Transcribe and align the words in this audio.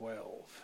12. 0.00 0.62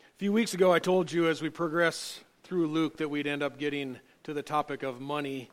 A 0.00 0.18
few 0.18 0.32
weeks 0.32 0.54
ago, 0.54 0.72
I 0.72 0.78
told 0.78 1.10
you 1.10 1.26
as 1.26 1.42
we 1.42 1.50
progress 1.50 2.20
through 2.44 2.68
Luke 2.68 2.98
that 2.98 3.08
we'd 3.08 3.26
end 3.26 3.42
up 3.42 3.58
getting 3.58 3.98
to 4.22 4.32
the 4.32 4.42
topic 4.42 4.84
of 4.84 5.00
money. 5.00 5.50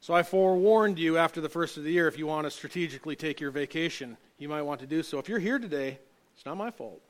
So 0.00 0.12
I 0.12 0.24
forewarned 0.24 0.98
you 0.98 1.18
after 1.18 1.40
the 1.40 1.48
first 1.48 1.76
of 1.76 1.84
the 1.84 1.92
year 1.92 2.08
if 2.08 2.18
you 2.18 2.26
want 2.26 2.48
to 2.48 2.50
strategically 2.50 3.14
take 3.14 3.38
your 3.38 3.52
vacation, 3.52 4.16
you 4.38 4.48
might 4.48 4.62
want 4.62 4.80
to 4.80 4.88
do 4.88 5.04
so. 5.04 5.20
If 5.20 5.28
you're 5.28 5.38
here 5.38 5.60
today, 5.60 6.00
it's 6.34 6.44
not 6.44 6.56
my 6.56 6.72
fault. 6.72 7.00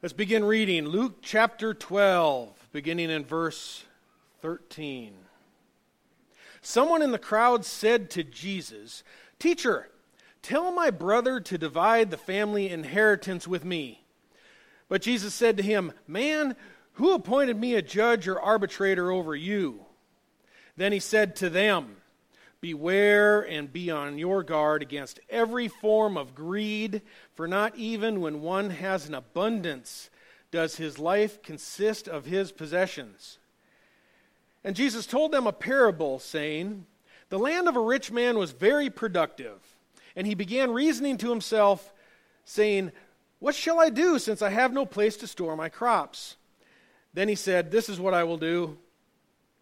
Let's 0.00 0.14
begin 0.14 0.42
reading 0.42 0.86
Luke 0.86 1.16
chapter 1.20 1.74
12, 1.74 2.68
beginning 2.72 3.10
in 3.10 3.26
verse 3.26 3.84
13. 4.40 5.12
Someone 6.62 7.02
in 7.02 7.10
the 7.10 7.18
crowd 7.18 7.64
said 7.64 8.10
to 8.10 8.22
Jesus, 8.22 9.02
Teacher, 9.40 9.88
tell 10.42 10.70
my 10.70 10.90
brother 10.90 11.40
to 11.40 11.58
divide 11.58 12.10
the 12.10 12.16
family 12.16 12.68
inheritance 12.68 13.48
with 13.48 13.64
me. 13.64 14.04
But 14.88 15.02
Jesus 15.02 15.34
said 15.34 15.56
to 15.56 15.62
him, 15.62 15.92
Man, 16.06 16.54
who 16.94 17.14
appointed 17.14 17.58
me 17.58 17.74
a 17.74 17.82
judge 17.82 18.28
or 18.28 18.38
arbitrator 18.38 19.10
over 19.10 19.34
you? 19.34 19.86
Then 20.76 20.92
he 20.92 21.00
said 21.00 21.34
to 21.36 21.50
them, 21.50 21.96
Beware 22.60 23.40
and 23.40 23.72
be 23.72 23.90
on 23.90 24.18
your 24.18 24.42
guard 24.42 24.82
against 24.82 25.20
every 25.30 25.68
form 25.68 26.18
of 26.18 26.34
greed, 26.34 27.00
for 27.34 27.48
not 27.48 27.74
even 27.76 28.20
when 28.20 28.42
one 28.42 28.68
has 28.68 29.08
an 29.08 29.14
abundance 29.14 30.10
does 30.50 30.76
his 30.76 30.98
life 30.98 31.42
consist 31.42 32.06
of 32.06 32.26
his 32.26 32.52
possessions. 32.52 33.38
And 34.62 34.76
Jesus 34.76 35.06
told 35.06 35.32
them 35.32 35.46
a 35.46 35.52
parable, 35.52 36.18
saying, 36.18 36.84
The 37.30 37.38
land 37.38 37.68
of 37.68 37.76
a 37.76 37.80
rich 37.80 38.12
man 38.12 38.38
was 38.38 38.52
very 38.52 38.90
productive. 38.90 39.58
And 40.14 40.26
he 40.26 40.34
began 40.34 40.72
reasoning 40.72 41.16
to 41.18 41.30
himself, 41.30 41.92
saying, 42.44 42.92
What 43.38 43.54
shall 43.54 43.80
I 43.80 43.88
do, 43.88 44.18
since 44.18 44.42
I 44.42 44.50
have 44.50 44.72
no 44.72 44.84
place 44.84 45.16
to 45.18 45.26
store 45.26 45.56
my 45.56 45.68
crops? 45.68 46.36
Then 47.14 47.28
he 47.28 47.34
said, 47.34 47.70
This 47.70 47.88
is 47.88 47.98
what 47.98 48.14
I 48.14 48.24
will 48.24 48.36
do. 48.36 48.76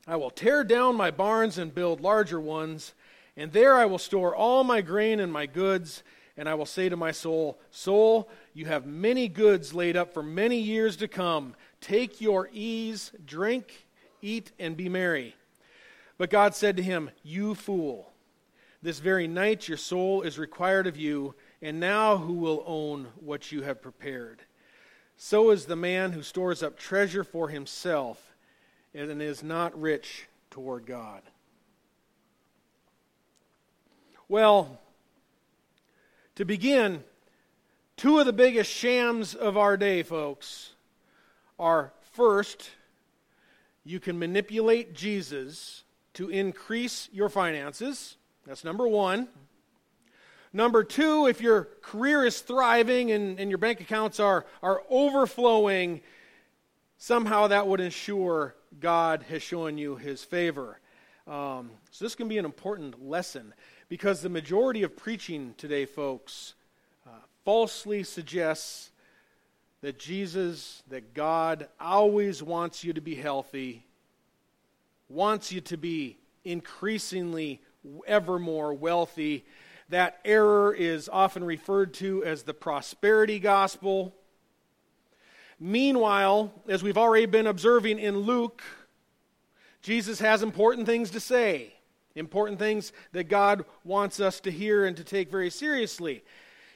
I 0.07 0.17
will 0.17 0.31
tear 0.31 0.65
down 0.65 0.97
my 0.97 1.11
barns 1.11 1.59
and 1.59 1.75
build 1.75 2.01
larger 2.01 2.41
ones, 2.41 2.95
and 3.37 3.53
there 3.53 3.75
I 3.75 3.85
will 3.85 3.99
store 3.99 4.35
all 4.35 4.65
my 4.65 4.81
grain 4.81 5.21
and 5.21 5.33
my 5.33 5.47
goods. 5.47 6.03
And 6.37 6.49
I 6.49 6.55
will 6.55 6.67
say 6.67 6.89
to 6.89 6.97
my 6.97 7.11
soul, 7.13 7.59
Soul, 7.71 8.29
you 8.55 8.67
have 8.67 8.87
many 8.87 9.29
goods 9.29 9.75
laid 9.75 9.97
up 9.97 10.15
for 10.15 10.23
many 10.23 10.59
years 10.59 10.97
to 10.99 11.09
come. 11.09 11.55
Take 11.81 12.21
your 12.21 12.49
ease, 12.53 13.13
drink 13.25 13.89
Eat 14.21 14.51
and 14.59 14.77
be 14.77 14.89
merry. 14.89 15.37
But 16.19 16.31
God 16.31 16.55
said 16.55 16.77
to 16.77 16.83
him, 16.83 17.11
You 17.23 17.55
fool, 17.55 18.13
this 18.83 18.99
very 18.99 19.29
night 19.29 19.69
your 19.69 19.77
soul 19.79 20.23
is 20.23 20.39
required 20.39 20.89
of 20.89 20.97
you, 20.97 21.35
and 21.63 21.81
now 21.81 22.19
who 22.19 22.35
will 22.35 22.65
own 22.67 23.09
what 23.21 23.53
you 23.53 23.63
have 23.63 23.81
prepared? 23.81 24.43
So 25.17 25.51
is 25.51 25.65
the 25.65 25.77
man 25.77 26.13
who 26.13 26.23
stores 26.23 26.63
up 26.63 26.77
treasure 26.77 27.25
for 27.25 27.49
himself 27.49 28.35
and 28.95 29.23
is 29.23 29.43
not 29.43 29.81
rich 29.81 30.27
toward 30.51 30.87
God. 30.87 31.23
Well, 34.29 34.79
to 36.35 36.45
begin, 36.45 37.03
two 37.97 38.19
of 38.19 38.27
the 38.27 38.33
biggest 38.33 38.71
shams 38.71 39.35
of 39.35 39.57
our 39.57 39.77
day, 39.77 40.03
folks, 40.03 40.73
are 41.59 41.93
first, 42.13 42.71
you 43.85 43.99
can 43.99 44.19
manipulate 44.19 44.95
Jesus 44.95 45.85
to 46.19 46.29
increase 46.31 47.09
your 47.13 47.29
finances. 47.29 48.17
That's 48.45 48.65
number 48.65 48.89
one. 48.89 49.29
Number 50.53 50.83
two, 50.83 51.29
if 51.29 51.41
your 51.41 51.69
career 51.81 52.25
is 52.25 52.41
thriving 52.41 53.13
and, 53.13 53.39
and 53.39 53.49
your 53.53 53.59
bank 53.59 53.81
accounts 53.81 54.19
are, 54.19 54.45
are 54.61 54.83
overflowing, 54.91 56.01
somehow 56.97 57.47
that 57.47 57.69
would 57.69 57.79
ensure 57.79 58.57
God 58.81 59.27
has 59.29 59.45
shown 59.45 59.79
you 59.79 59.95
his 59.95 60.25
favor. 60.25 60.81
Um, 61.29 61.71
so, 61.93 62.05
this 62.05 62.17
can 62.17 62.27
be 62.27 62.39
an 62.39 62.45
important 62.45 63.01
lesson 63.07 63.55
because 63.89 64.21
the 64.21 64.29
majority 64.29 64.83
of 64.83 64.97
preaching 64.97 65.55
today, 65.57 65.85
folks, 65.85 66.55
uh, 67.07 67.11
falsely 67.45 68.03
suggests 68.03 68.91
that 69.83 70.01
Jesus, 70.01 70.83
that 70.89 71.15
God 71.15 71.69
always 71.79 72.43
wants 72.43 72.83
you 72.83 72.93
to 72.93 73.01
be 73.01 73.15
healthy, 73.15 73.85
wants 75.09 75.53
you 75.53 75.61
to 75.63 75.77
be 75.77 76.19
increasingly 76.45 77.61
ever 78.07 78.39
more 78.39 78.75
wealthy. 78.75 79.45
That 79.89 80.21
error 80.25 80.75
is 80.75 81.09
often 81.11 81.43
referred 81.45 81.95
to 81.95 82.25
as 82.25 82.43
the 82.43 82.55
prosperity 82.55 83.39
gospel. 83.39 84.15
Meanwhile, 85.59 86.53
as 86.69 86.83
we've 86.83 86.99
already 86.99 87.27
been 87.27 87.47
observing 87.47 87.99
in 87.99 88.19
Luke, 88.19 88.63
Jesus 89.83 90.21
has 90.21 90.43
important 90.43 90.87
things 90.87 91.11
to 91.11 91.21
say, 91.21 91.73
important 92.15 92.59
things 92.59 92.93
that 93.13 93.25
God 93.25 93.65
wants 93.85 94.21
us 94.21 94.41
to 94.41 94.51
hear 94.51 94.85
and 94.85 94.97
to 94.97 95.05
take 95.05 95.31
very 95.31 95.51
seriously. 95.51 96.23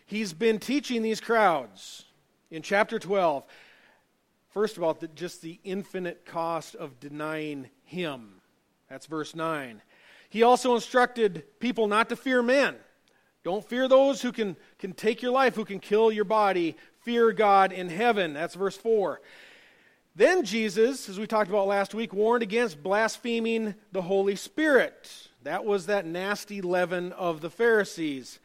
He's 0.06 0.32
been 0.32 0.58
teaching 0.58 1.02
these 1.02 1.20
crowds 1.20 2.06
in 2.50 2.62
chapter 2.62 2.98
12, 2.98 3.44
first 4.50 4.76
of 4.76 4.82
all, 4.82 4.98
just 5.14 5.42
the 5.42 5.58
infinite 5.64 6.24
cost 6.24 6.74
of 6.74 7.00
denying 7.00 7.70
him. 7.92 8.40
That's 8.88 9.06
verse 9.06 9.34
9. 9.34 9.80
He 10.28 10.42
also 10.42 10.74
instructed 10.74 11.44
people 11.60 11.86
not 11.86 12.08
to 12.08 12.16
fear 12.16 12.42
men. 12.42 12.76
Don't 13.44 13.68
fear 13.68 13.88
those 13.88 14.22
who 14.22 14.32
can, 14.32 14.56
can 14.78 14.92
take 14.92 15.22
your 15.22 15.32
life, 15.32 15.54
who 15.54 15.64
can 15.64 15.78
kill 15.78 16.10
your 16.10 16.24
body. 16.24 16.76
Fear 17.00 17.32
God 17.32 17.72
in 17.72 17.88
heaven. 17.88 18.32
That's 18.32 18.54
verse 18.54 18.76
4. 18.76 19.20
Then 20.14 20.44
Jesus, 20.44 21.08
as 21.08 21.18
we 21.18 21.26
talked 21.26 21.50
about 21.50 21.66
last 21.66 21.94
week, 21.94 22.12
warned 22.12 22.42
against 22.42 22.82
blaspheming 22.82 23.74
the 23.92 24.02
Holy 24.02 24.36
Spirit. 24.36 25.28
That 25.42 25.64
was 25.64 25.86
that 25.86 26.06
nasty 26.06 26.60
leaven 26.60 27.12
of 27.12 27.40
the 27.40 27.50
Pharisees. 27.50 28.38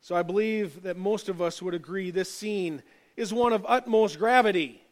So 0.00 0.14
I 0.14 0.22
believe 0.22 0.82
that 0.82 0.96
most 0.96 1.28
of 1.28 1.42
us 1.42 1.60
would 1.60 1.74
agree 1.74 2.10
this 2.10 2.32
scene 2.32 2.82
is 3.16 3.32
one 3.32 3.52
of 3.52 3.64
utmost 3.66 4.18
gravity. 4.18 4.82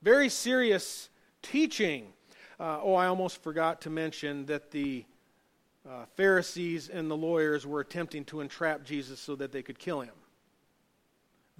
Very 0.00 0.28
serious 0.28 1.10
teaching. 1.42 2.13
Uh, 2.58 2.80
oh, 2.82 2.94
I 2.94 3.06
almost 3.06 3.42
forgot 3.42 3.80
to 3.82 3.90
mention 3.90 4.46
that 4.46 4.70
the 4.70 5.04
uh, 5.88 6.04
Pharisees 6.16 6.88
and 6.88 7.10
the 7.10 7.16
lawyers 7.16 7.66
were 7.66 7.80
attempting 7.80 8.24
to 8.26 8.40
entrap 8.40 8.84
Jesus 8.84 9.20
so 9.20 9.34
that 9.36 9.52
they 9.52 9.62
could 9.62 9.78
kill 9.78 10.00
him. 10.00 10.14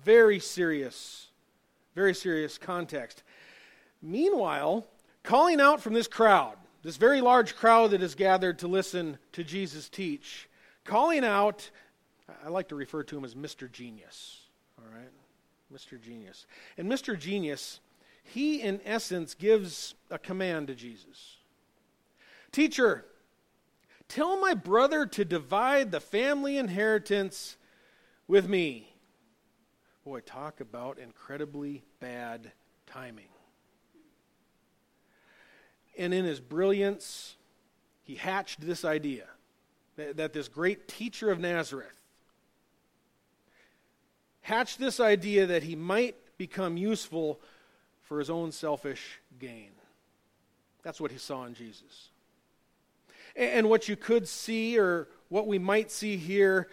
Very 0.02 0.38
serious, 0.38 1.28
very 1.94 2.14
serious 2.14 2.58
context. 2.58 3.22
Meanwhile, 4.02 4.86
calling 5.22 5.60
out 5.60 5.80
from 5.80 5.94
this 5.94 6.08
crowd, 6.08 6.56
this 6.82 6.96
very 6.96 7.20
large 7.20 7.56
crowd 7.56 7.90
that 7.92 8.02
is 8.02 8.14
gathered 8.14 8.58
to 8.60 8.68
listen 8.68 9.18
to 9.32 9.42
Jesus 9.42 9.88
teach, 9.88 10.48
calling 10.84 11.24
out, 11.24 11.70
I 12.44 12.48
like 12.48 12.68
to 12.68 12.74
refer 12.74 13.02
to 13.04 13.16
him 13.16 13.24
as 13.24 13.34
Mr. 13.34 13.70
Genius. 13.70 14.42
All 14.78 14.92
right? 14.94 15.10
Mr. 15.72 16.00
Genius. 16.00 16.46
And 16.76 16.90
Mr. 16.90 17.18
Genius, 17.18 17.80
he 18.24 18.60
in 18.60 18.80
essence 18.84 19.34
gives 19.34 19.94
a 20.10 20.18
command 20.18 20.66
to 20.66 20.74
Jesus 20.74 21.36
Teacher, 22.54 23.04
tell 24.06 24.38
my 24.38 24.54
brother 24.54 25.06
to 25.06 25.24
divide 25.24 25.90
the 25.90 25.98
family 25.98 26.56
inheritance 26.56 27.56
with 28.28 28.48
me. 28.48 28.94
Boy, 30.04 30.20
talk 30.20 30.60
about 30.60 31.00
incredibly 31.00 31.82
bad 31.98 32.52
timing. 32.86 33.26
And 35.98 36.14
in 36.14 36.24
his 36.24 36.38
brilliance, 36.38 37.34
he 38.04 38.14
hatched 38.14 38.60
this 38.60 38.84
idea 38.84 39.26
that, 39.96 40.16
that 40.18 40.32
this 40.32 40.46
great 40.46 40.86
teacher 40.86 41.32
of 41.32 41.40
Nazareth 41.40 42.00
hatched 44.42 44.78
this 44.78 45.00
idea 45.00 45.46
that 45.46 45.64
he 45.64 45.74
might 45.74 46.14
become 46.38 46.76
useful 46.76 47.40
for 48.04 48.18
his 48.18 48.30
own 48.30 48.52
selfish 48.52 49.18
gain. 49.38 49.70
That's 50.82 51.00
what 51.00 51.10
he 51.10 51.18
saw 51.18 51.44
in 51.44 51.54
Jesus. 51.54 52.10
And 53.34 53.68
what 53.68 53.88
you 53.88 53.96
could 53.96 54.28
see, 54.28 54.78
or 54.78 55.08
what 55.28 55.46
we 55.46 55.58
might 55.58 55.90
see 55.90 56.16
here, 56.16 56.68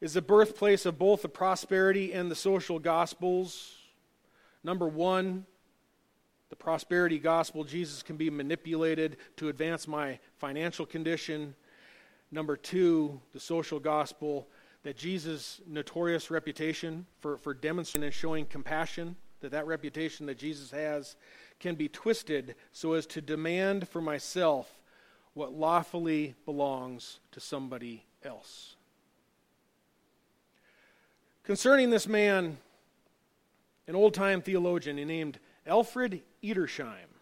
is 0.00 0.14
the 0.14 0.22
birthplace 0.22 0.84
of 0.84 0.98
both 0.98 1.22
the 1.22 1.28
prosperity 1.28 2.12
and 2.12 2.30
the 2.30 2.34
social 2.34 2.78
gospels. 2.78 3.72
Number 4.64 4.88
one, 4.88 5.46
the 6.50 6.56
prosperity 6.56 7.18
gospel, 7.18 7.64
Jesus 7.64 8.02
can 8.02 8.16
be 8.16 8.28
manipulated 8.28 9.16
to 9.36 9.48
advance 9.48 9.88
my 9.88 10.18
financial 10.36 10.84
condition. 10.84 11.54
Number 12.30 12.56
two, 12.56 13.20
the 13.32 13.40
social 13.40 13.80
gospel, 13.80 14.48
that 14.82 14.96
Jesus' 14.96 15.60
notorious 15.66 16.30
reputation 16.30 17.06
for, 17.20 17.38
for 17.38 17.54
demonstrating 17.54 18.06
and 18.06 18.12
showing 18.12 18.44
compassion, 18.44 19.16
that 19.42 19.52
that 19.52 19.66
reputation 19.66 20.26
that 20.26 20.38
Jesus 20.38 20.70
has 20.70 21.16
can 21.60 21.74
be 21.74 21.88
twisted 21.88 22.54
so 22.72 22.94
as 22.94 23.06
to 23.06 23.20
demand 23.20 23.88
for 23.88 24.00
myself 24.00 24.80
what 25.34 25.52
lawfully 25.52 26.34
belongs 26.44 27.20
to 27.30 27.40
somebody 27.40 28.04
else. 28.24 28.76
Concerning 31.44 31.90
this 31.90 32.06
man, 32.06 32.58
an 33.86 33.94
old 33.94 34.14
time 34.14 34.42
theologian 34.42 34.96
named 34.96 35.38
Alfred 35.66 36.22
Edersheim, 36.42 37.12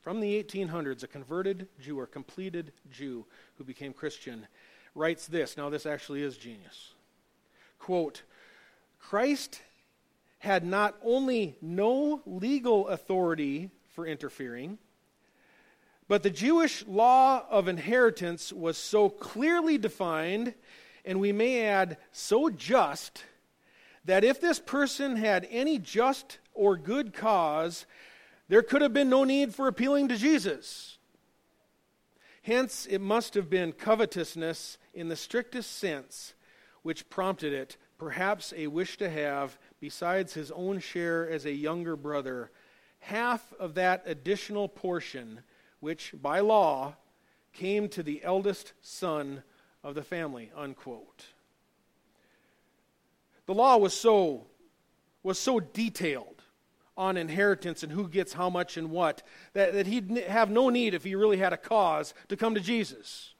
from 0.00 0.20
the 0.20 0.42
1800s, 0.42 1.02
a 1.02 1.06
converted 1.06 1.68
Jew 1.80 1.98
or 1.98 2.06
completed 2.06 2.72
Jew 2.90 3.26
who 3.56 3.64
became 3.64 3.92
Christian, 3.92 4.46
writes 4.94 5.26
this. 5.26 5.56
Now, 5.56 5.68
this 5.68 5.86
actually 5.86 6.22
is 6.22 6.36
genius. 6.36 6.94
Quote 7.78 8.22
Christ 8.98 9.60
had 10.38 10.64
not 10.64 10.96
only 11.02 11.56
no 11.60 12.22
legal 12.26 12.88
authority 12.88 13.70
for 13.94 14.06
interfering, 14.06 14.78
but 16.06 16.22
the 16.22 16.30
Jewish 16.30 16.86
law 16.86 17.44
of 17.50 17.68
inheritance 17.68 18.52
was 18.52 18.78
so 18.78 19.10
clearly 19.10 19.76
defined, 19.76 20.54
and 21.04 21.20
we 21.20 21.32
may 21.32 21.66
add, 21.66 21.98
so 22.12 22.48
just, 22.48 23.24
that 24.04 24.24
if 24.24 24.40
this 24.40 24.58
person 24.58 25.16
had 25.16 25.46
any 25.50 25.78
just 25.78 26.38
or 26.54 26.76
good 26.76 27.12
cause, 27.12 27.84
there 28.48 28.62
could 28.62 28.80
have 28.80 28.94
been 28.94 29.10
no 29.10 29.24
need 29.24 29.54
for 29.54 29.68
appealing 29.68 30.08
to 30.08 30.16
Jesus. 30.16 30.96
Hence, 32.42 32.86
it 32.88 33.00
must 33.00 33.34
have 33.34 33.50
been 33.50 33.72
covetousness 33.72 34.78
in 34.94 35.08
the 35.08 35.16
strictest 35.16 35.76
sense 35.76 36.32
which 36.82 37.10
prompted 37.10 37.52
it, 37.52 37.76
perhaps 37.98 38.54
a 38.56 38.68
wish 38.68 38.96
to 38.96 39.10
have, 39.10 39.58
besides 39.80 40.34
his 40.34 40.50
own 40.50 40.78
share 40.80 41.28
as 41.28 41.44
a 41.44 41.52
younger 41.52 41.96
brother, 41.96 42.50
half 43.00 43.52
of 43.58 43.74
that 43.74 44.02
additional 44.06 44.68
portion 44.68 45.40
which 45.80 46.14
by 46.20 46.40
law 46.40 46.94
came 47.52 47.88
to 47.88 48.02
the 48.02 48.22
eldest 48.24 48.72
son 48.80 49.42
of 49.82 49.94
the 49.94 50.02
family 50.02 50.50
unquote. 50.56 51.26
The 53.46 53.54
law 53.54 53.76
was 53.76 53.94
so 53.94 54.46
was 55.22 55.38
so 55.38 55.60
detailed 55.60 56.42
on 56.96 57.16
inheritance 57.16 57.82
and 57.82 57.92
who 57.92 58.08
gets 58.08 58.32
how 58.32 58.50
much 58.50 58.76
and 58.76 58.90
what 58.90 59.22
that, 59.52 59.72
that 59.72 59.86
he'd 59.86 60.10
have 60.26 60.50
no 60.50 60.68
need 60.68 60.94
if 60.94 61.04
he 61.04 61.14
really 61.14 61.36
had 61.36 61.52
a 61.52 61.56
cause 61.56 62.12
to 62.28 62.36
come 62.36 62.54
to 62.54 62.60
jesus. 62.60 63.34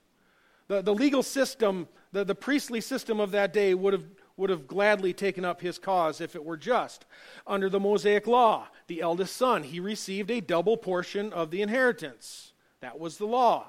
The, 0.69 0.83
the 0.83 0.95
legal 0.95 1.23
system 1.23 1.89
the, 2.13 2.25
the 2.25 2.35
priestly 2.35 2.81
system 2.81 3.21
of 3.21 3.33
that 3.33 3.53
day 3.53 3.75
would 3.75 3.93
have 3.93 4.05
would 4.39 4.51
have 4.51 4.67
gladly 4.67 5.13
taken 5.13 5.45
up 5.45 5.61
his 5.61 5.79
cause 5.79 6.21
if 6.21 6.35
it 6.35 6.45
were 6.45 6.57
just. 6.57 7.05
Under 7.47 7.69
the 7.69 7.81
Mosaic 7.81 8.27
law, 8.27 8.69
the 8.87 9.03
eldest 9.03 9.37
son, 9.37 9.65
he 9.65 9.81
received 9.81 10.31
a 10.31 10.41
double 10.41 10.77
portion 10.77 11.33
of 11.33 11.51
the 11.51 11.61
inheritance. 11.61 12.53
That 12.81 12.99
was 12.99 13.19
the 13.19 13.27
law. 13.27 13.67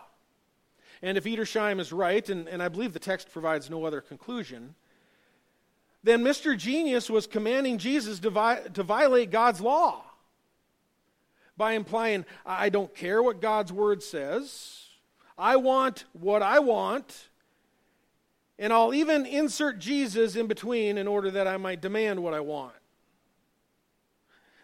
And 1.02 1.18
if 1.18 1.24
Edersheim 1.24 1.80
is 1.80 1.92
right, 1.92 2.28
and, 2.30 2.48
and 2.48 2.62
I 2.62 2.68
believe 2.68 2.94
the 2.94 3.00
text 3.00 3.32
provides 3.32 3.70
no 3.70 3.84
other 3.84 4.00
conclusion, 4.00 4.76
then 6.04 6.24
Mr. 6.24 6.58
Genius 6.58 7.10
was 7.10 7.26
commanding 7.26 7.78
Jesus 7.78 8.20
to, 8.20 8.30
vi- 8.30 8.62
to 8.74 8.84
violate 8.84 9.32
God's 9.32 9.62
law 9.62 10.04
by 11.58 11.74
implying, 11.74 12.26
I 12.46 12.70
don't 12.70 12.94
care 12.96 13.24
what 13.24 13.42
God's 13.42 13.74
word 13.74 14.04
says, 14.04 14.86
I 15.38 15.56
want 15.56 16.06
what 16.14 16.42
I 16.42 16.60
want, 16.60 17.29
and 18.60 18.74
I'll 18.74 18.94
even 18.94 19.26
insert 19.26 19.80
Jesus 19.80 20.36
in 20.36 20.48
between 20.48 20.98
in 20.98 21.08
order 21.08 21.32
that 21.32 21.48
I 21.48 21.56
might 21.56 21.82
demand 21.82 22.22
what 22.22 22.34
I 22.34 22.42
want. 22.42 22.76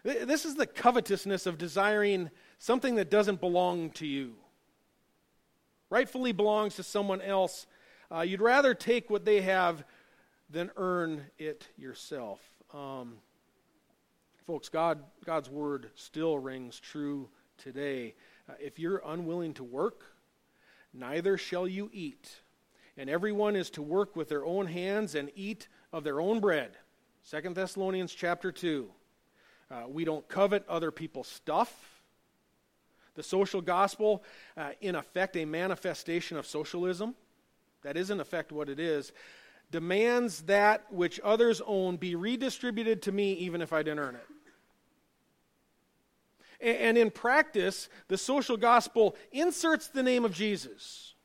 This 0.04 0.44
is 0.44 0.54
the 0.54 0.66
covetousness 0.66 1.46
of 1.46 1.58
desiring 1.58 2.30
something 2.58 2.96
that 2.96 3.10
doesn't 3.10 3.40
belong 3.40 3.90
to 3.92 4.06
you, 4.06 4.34
rightfully 5.90 6.32
belongs 6.32 6.76
to 6.76 6.82
someone 6.82 7.22
else. 7.22 7.66
Uh, 8.14 8.20
you'd 8.20 8.42
rather 8.42 8.74
take 8.74 9.10
what 9.10 9.24
they 9.24 9.40
have 9.40 9.82
than 10.50 10.70
earn 10.76 11.24
it 11.38 11.66
yourself. 11.76 12.40
Um, 12.72 13.14
folks, 14.46 14.68
God, 14.68 15.02
God's 15.24 15.50
word 15.50 15.90
still 15.96 16.38
rings 16.38 16.78
true 16.78 17.30
today. 17.58 18.14
Uh, 18.48 18.52
if 18.60 18.78
you're 18.78 19.02
unwilling 19.04 19.54
to 19.54 19.64
work, 19.64 20.04
neither 20.92 21.36
shall 21.36 21.66
you 21.66 21.90
eat 21.92 22.42
and 22.96 23.10
everyone 23.10 23.56
is 23.56 23.70
to 23.70 23.82
work 23.82 24.16
with 24.16 24.28
their 24.28 24.44
own 24.44 24.66
hands 24.66 25.14
and 25.14 25.30
eat 25.34 25.68
of 25.92 26.04
their 26.04 26.20
own 26.20 26.40
bread. 26.40 26.70
2 27.30 27.52
Thessalonians 27.54 28.14
chapter 28.14 28.50
2. 28.50 28.88
Uh, 29.70 29.82
we 29.88 30.04
don't 30.04 30.26
covet 30.28 30.64
other 30.68 30.90
people's 30.90 31.28
stuff. 31.28 32.02
The 33.14 33.22
social 33.22 33.60
gospel, 33.60 34.22
uh, 34.56 34.70
in 34.80 34.94
effect, 34.94 35.36
a 35.36 35.44
manifestation 35.44 36.36
of 36.36 36.46
socialism. 36.46 37.14
That 37.82 37.96
is, 37.96 38.10
in 38.10 38.20
effect, 38.20 38.52
what 38.52 38.68
it 38.68 38.78
is. 38.78 39.12
Demands 39.70 40.42
that 40.42 40.90
which 40.92 41.18
others 41.24 41.60
own 41.66 41.96
be 41.96 42.14
redistributed 42.14 43.02
to 43.02 43.12
me, 43.12 43.32
even 43.34 43.60
if 43.60 43.72
I 43.72 43.82
didn't 43.82 43.98
earn 43.98 44.14
it. 44.16 44.26
And 46.60 46.96
in 46.96 47.10
practice, 47.10 47.88
the 48.08 48.16
social 48.16 48.56
gospel 48.56 49.16
inserts 49.32 49.88
the 49.88 50.02
name 50.02 50.24
of 50.24 50.32
Jesus 50.32 51.15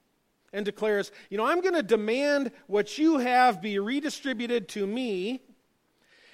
and 0.53 0.65
declares, 0.65 1.11
You 1.29 1.37
know, 1.37 1.45
I'm 1.45 1.61
going 1.61 1.75
to 1.75 1.83
demand 1.83 2.51
what 2.67 2.97
you 2.97 3.17
have 3.17 3.61
be 3.61 3.79
redistributed 3.79 4.67
to 4.69 4.85
me. 4.85 5.41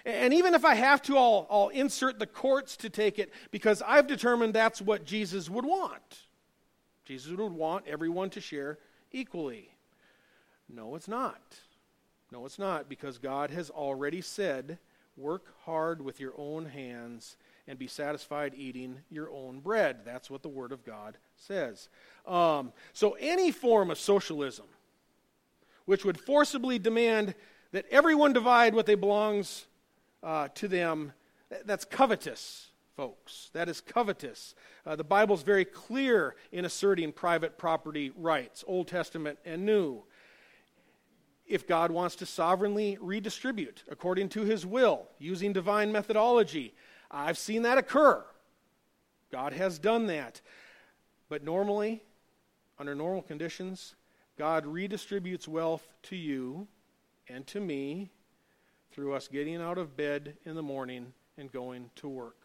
And 0.05 0.33
even 0.33 0.53
if 0.53 0.63
I 0.63 0.75
have 0.75 1.01
to, 1.03 1.17
I'll, 1.17 1.47
I'll 1.49 1.67
insert 1.67 2.17
the 2.17 2.27
courts 2.27 2.77
to 2.77 2.89
take 2.89 3.19
it 3.19 3.31
because 3.51 3.81
I've 3.85 4.07
determined 4.07 4.53
that's 4.53 4.81
what 4.81 5.05
Jesus 5.05 5.49
would 5.49 5.65
want. 5.65 6.21
Jesus 7.03 7.31
would 7.31 7.51
want 7.51 7.85
everyone 7.87 8.29
to 8.31 8.41
share 8.41 8.79
equally. 9.11 9.69
No, 10.69 10.95
it's 10.95 11.07
not. 11.07 11.41
No, 12.31 12.45
it's 12.45 12.59
not 12.59 12.89
because 12.89 13.17
God 13.17 13.51
has 13.51 13.69
already 13.69 14.21
said, 14.21 14.79
Work 15.15 15.45
hard 15.63 16.01
with 16.01 16.19
your 16.19 16.33
own 16.37 16.65
hands 16.65 17.37
and 17.67 17.77
be 17.77 17.87
satisfied 17.87 18.53
eating 18.55 18.99
your 19.09 19.29
own 19.29 19.59
bread. 19.59 19.99
That's 20.05 20.29
what 20.29 20.41
the 20.41 20.49
Word 20.49 20.71
of 20.71 20.85
God 20.85 21.17
says. 21.35 21.89
Um, 22.25 22.71
so, 22.93 23.17
any 23.19 23.51
form 23.51 23.91
of 23.91 23.99
socialism 23.99 24.65
which 25.87 26.03
would 26.03 26.19
forcibly 26.19 26.77
demand 26.77 27.33
that 27.71 27.85
everyone 27.89 28.33
divide 28.33 28.75
what 28.75 28.85
they 28.85 28.93
belongs 28.93 29.65
uh, 30.21 30.49
to 30.49 30.67
them, 30.67 31.13
that's 31.65 31.85
covetous, 31.85 32.67
folks. 32.97 33.49
That 33.53 33.69
is 33.69 33.79
covetous. 33.79 34.53
Uh, 34.85 34.97
the 34.97 35.05
Bible's 35.05 35.43
very 35.43 35.63
clear 35.63 36.35
in 36.51 36.65
asserting 36.65 37.13
private 37.13 37.57
property 37.57 38.11
rights, 38.17 38.65
Old 38.67 38.89
Testament 38.89 39.39
and 39.45 39.65
New. 39.65 40.03
If 41.47 41.65
God 41.65 41.89
wants 41.89 42.17
to 42.17 42.25
sovereignly 42.25 42.97
redistribute 42.99 43.83
according 43.89 44.27
to 44.29 44.41
his 44.41 44.65
will, 44.65 45.07
using 45.19 45.53
divine 45.53 45.93
methodology, 45.93 46.73
I've 47.09 47.37
seen 47.37 47.63
that 47.63 47.77
occur. 47.77 48.23
God 49.31 49.53
has 49.53 49.79
done 49.79 50.07
that. 50.07 50.41
But 51.29 51.43
normally, 51.43 52.03
under 52.79 52.95
normal 52.95 53.21
conditions, 53.21 53.95
God 54.37 54.65
redistributes 54.65 55.47
wealth 55.47 55.87
to 56.03 56.15
you 56.15 56.67
and 57.27 57.45
to 57.47 57.59
me 57.59 58.11
through 58.91 59.13
us 59.13 59.27
getting 59.27 59.61
out 59.61 59.77
of 59.77 59.97
bed 59.97 60.37
in 60.45 60.55
the 60.55 60.63
morning 60.63 61.13
and 61.37 61.51
going 61.51 61.89
to 61.95 62.07
work. 62.07 62.37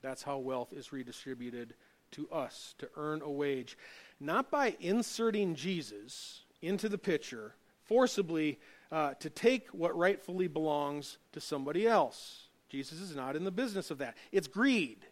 That's 0.00 0.22
how 0.22 0.38
wealth 0.38 0.72
is 0.72 0.92
redistributed 0.92 1.74
to 2.12 2.28
us 2.30 2.74
to 2.78 2.88
earn 2.96 3.22
a 3.22 3.30
wage. 3.30 3.76
Not 4.20 4.50
by 4.50 4.76
inserting 4.80 5.54
Jesus 5.54 6.42
into 6.60 6.88
the 6.88 6.98
picture 6.98 7.54
forcibly 7.84 8.58
uh, 8.90 9.14
to 9.14 9.30
take 9.30 9.68
what 9.68 9.96
rightfully 9.96 10.48
belongs 10.48 11.18
to 11.32 11.40
somebody 11.40 11.86
else. 11.86 12.48
Jesus 12.72 13.00
is 13.00 13.14
not 13.14 13.36
in 13.36 13.44
the 13.44 13.50
business 13.50 13.90
of 13.90 13.98
that. 13.98 14.16
It's 14.32 14.48
greed. 14.48 15.04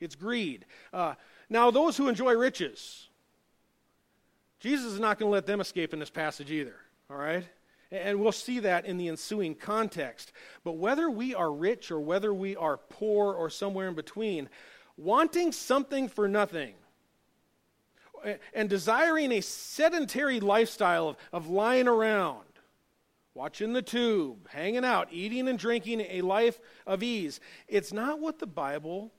It's 0.00 0.16
greed. 0.16 0.66
Uh, 0.92 1.14
now, 1.48 1.70
those 1.70 1.96
who 1.96 2.08
enjoy 2.08 2.34
riches, 2.34 3.08
Jesus 4.58 4.92
is 4.92 4.98
not 4.98 5.16
going 5.20 5.30
to 5.30 5.32
let 5.32 5.46
them 5.46 5.60
escape 5.60 5.92
in 5.92 6.00
this 6.00 6.10
passage 6.10 6.50
either, 6.50 6.74
all 7.08 7.16
right? 7.16 7.44
And 7.92 8.18
we'll 8.18 8.32
see 8.32 8.58
that 8.58 8.84
in 8.84 8.96
the 8.96 9.06
ensuing 9.06 9.54
context. 9.54 10.32
But 10.64 10.72
whether 10.72 11.08
we 11.08 11.36
are 11.36 11.52
rich 11.52 11.92
or 11.92 12.00
whether 12.00 12.34
we 12.34 12.56
are 12.56 12.78
poor 12.78 13.32
or 13.32 13.48
somewhere 13.48 13.86
in 13.86 13.94
between, 13.94 14.48
wanting 14.96 15.52
something 15.52 16.08
for 16.08 16.26
nothing 16.26 16.74
and 18.52 18.68
desiring 18.68 19.30
a 19.30 19.40
sedentary 19.40 20.40
lifestyle 20.40 21.10
of, 21.10 21.16
of 21.32 21.48
lying 21.48 21.86
around, 21.86 22.42
watching 23.34 23.72
the 23.72 23.82
tube, 23.82 24.48
hanging 24.48 24.84
out, 24.84 25.08
eating 25.10 25.48
and 25.48 25.58
drinking 25.58 26.00
a 26.00 26.20
life 26.20 26.60
of 26.86 27.02
ease, 27.02 27.40
it's 27.68 27.92
not 27.92 28.20
what 28.20 28.38
the 28.38 28.46
Bible 28.46 29.12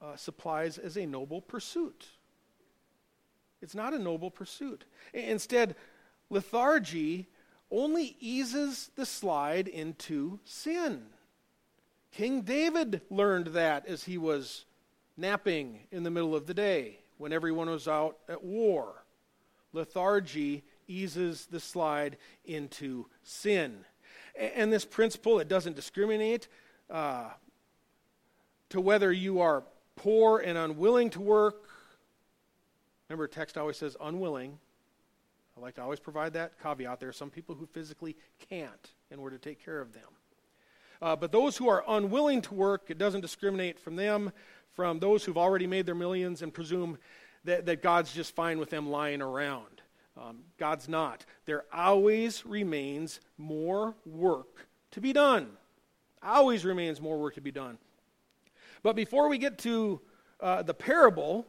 uh, 0.00 0.16
supplies 0.16 0.78
as 0.78 0.96
a 0.96 1.06
noble 1.06 1.40
pursuit. 1.40 2.06
It's 3.62 3.74
not 3.74 3.92
a 3.92 3.98
noble 3.98 4.30
pursuit. 4.30 4.84
Instead, 5.12 5.76
lethargy 6.30 7.28
only 7.70 8.16
eases 8.18 8.90
the 8.96 9.06
slide 9.06 9.68
into 9.68 10.40
sin. 10.44 11.02
King 12.10 12.42
David 12.42 13.02
learned 13.10 13.48
that 13.48 13.86
as 13.86 14.04
he 14.04 14.18
was 14.18 14.64
napping 15.16 15.80
in 15.92 16.02
the 16.02 16.10
middle 16.10 16.34
of 16.34 16.46
the 16.46 16.54
day, 16.54 17.00
when 17.18 17.34
everyone 17.34 17.68
was 17.68 17.86
out 17.86 18.16
at 18.30 18.42
war. 18.42 19.04
Lethargy 19.74 20.64
eases 20.90 21.46
the 21.50 21.60
slide 21.60 22.16
into 22.44 23.06
sin. 23.22 23.84
And 24.36 24.72
this 24.72 24.84
principle, 24.84 25.38
it 25.38 25.48
doesn't 25.48 25.76
discriminate 25.76 26.48
uh, 26.90 27.30
to 28.70 28.80
whether 28.80 29.12
you 29.12 29.40
are 29.40 29.64
poor 29.96 30.38
and 30.38 30.58
unwilling 30.58 31.10
to 31.10 31.20
work. 31.20 31.68
Remember, 33.08 33.26
text 33.26 33.56
always 33.58 33.76
says 33.76 33.96
unwilling. 34.00 34.58
I 35.56 35.60
like 35.60 35.74
to 35.74 35.82
always 35.82 36.00
provide 36.00 36.32
that 36.34 36.52
caveat. 36.62 37.00
There 37.00 37.08
are 37.08 37.12
some 37.12 37.30
people 37.30 37.54
who 37.54 37.66
physically 37.66 38.16
can't 38.48 38.90
in 39.10 39.18
order 39.18 39.36
to 39.36 39.42
take 39.42 39.62
care 39.64 39.80
of 39.80 39.92
them. 39.92 40.08
Uh, 41.02 41.16
but 41.16 41.32
those 41.32 41.56
who 41.56 41.68
are 41.68 41.84
unwilling 41.88 42.42
to 42.42 42.54
work, 42.54 42.84
it 42.88 42.98
doesn't 42.98 43.20
discriminate 43.20 43.78
from 43.78 43.96
them, 43.96 44.32
from 44.74 44.98
those 44.98 45.24
who've 45.24 45.38
already 45.38 45.66
made 45.66 45.86
their 45.86 45.94
millions 45.94 46.42
and 46.42 46.54
presume 46.54 46.98
that, 47.44 47.66
that 47.66 47.82
God's 47.82 48.12
just 48.12 48.34
fine 48.34 48.58
with 48.58 48.70
them 48.70 48.90
lying 48.90 49.22
around. 49.22 49.79
Um, 50.16 50.40
God's 50.58 50.88
not. 50.88 51.24
There 51.46 51.64
always 51.72 52.44
remains 52.44 53.20
more 53.38 53.94
work 54.04 54.66
to 54.92 55.00
be 55.00 55.12
done. 55.12 55.48
Always 56.22 56.64
remains 56.64 57.00
more 57.00 57.18
work 57.18 57.34
to 57.36 57.40
be 57.40 57.52
done. 57.52 57.78
But 58.82 58.96
before 58.96 59.28
we 59.28 59.38
get 59.38 59.58
to 59.58 60.00
uh, 60.40 60.62
the 60.62 60.74
parable, 60.74 61.46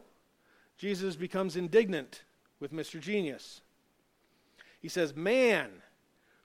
Jesus 0.78 1.16
becomes 1.16 1.56
indignant 1.56 2.22
with 2.60 2.72
Mr. 2.72 3.00
Genius. 3.00 3.60
He 4.80 4.88
says, 4.88 5.14
Man, 5.14 5.70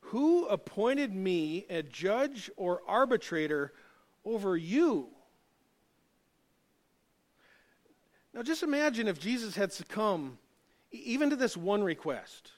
who 0.01 0.45
appointed 0.47 1.13
me 1.13 1.65
a 1.69 1.83
judge 1.83 2.49
or 2.55 2.81
arbitrator 2.87 3.73
over 4.25 4.55
you? 4.55 5.09
Now 8.33 8.43
just 8.43 8.63
imagine 8.63 9.07
if 9.07 9.19
Jesus 9.19 9.55
had 9.55 9.73
succumbed 9.73 10.37
even 10.91 11.29
to 11.29 11.35
this 11.35 11.57
one 11.57 11.83
request. 11.83 12.51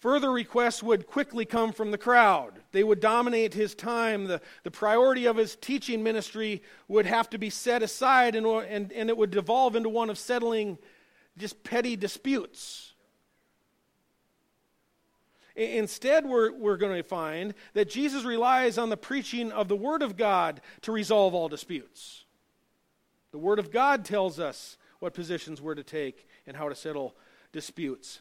Further 0.00 0.30
requests 0.30 0.82
would 0.82 1.06
quickly 1.06 1.44
come 1.44 1.72
from 1.72 1.90
the 1.90 1.98
crowd. 1.98 2.54
They 2.72 2.82
would 2.82 3.00
dominate 3.00 3.52
his 3.52 3.74
time. 3.74 4.24
The, 4.24 4.40
the 4.62 4.70
priority 4.70 5.26
of 5.26 5.36
his 5.36 5.56
teaching 5.56 6.02
ministry 6.02 6.62
would 6.88 7.04
have 7.04 7.28
to 7.30 7.38
be 7.38 7.50
set 7.50 7.82
aside, 7.82 8.34
and, 8.34 8.46
and, 8.46 8.92
and 8.92 9.10
it 9.10 9.16
would 9.16 9.30
devolve 9.30 9.76
into 9.76 9.90
one 9.90 10.08
of 10.08 10.16
settling 10.16 10.78
just 11.36 11.62
petty 11.64 11.96
disputes. 11.96 12.94
Instead, 15.54 16.24
we're, 16.24 16.52
we're 16.52 16.78
going 16.78 16.96
to 16.96 17.06
find 17.06 17.52
that 17.74 17.90
Jesus 17.90 18.24
relies 18.24 18.78
on 18.78 18.88
the 18.88 18.96
preaching 18.96 19.52
of 19.52 19.68
the 19.68 19.76
Word 19.76 20.00
of 20.00 20.16
God 20.16 20.62
to 20.80 20.92
resolve 20.92 21.34
all 21.34 21.50
disputes. 21.50 22.24
The 23.32 23.38
Word 23.38 23.58
of 23.58 23.70
God 23.70 24.06
tells 24.06 24.40
us 24.40 24.78
what 25.00 25.14
positions 25.14 25.60
we're 25.60 25.74
to 25.74 25.82
take 25.82 26.28
and 26.46 26.56
how 26.56 26.68
to 26.68 26.74
settle 26.74 27.16
disputes. 27.52 28.20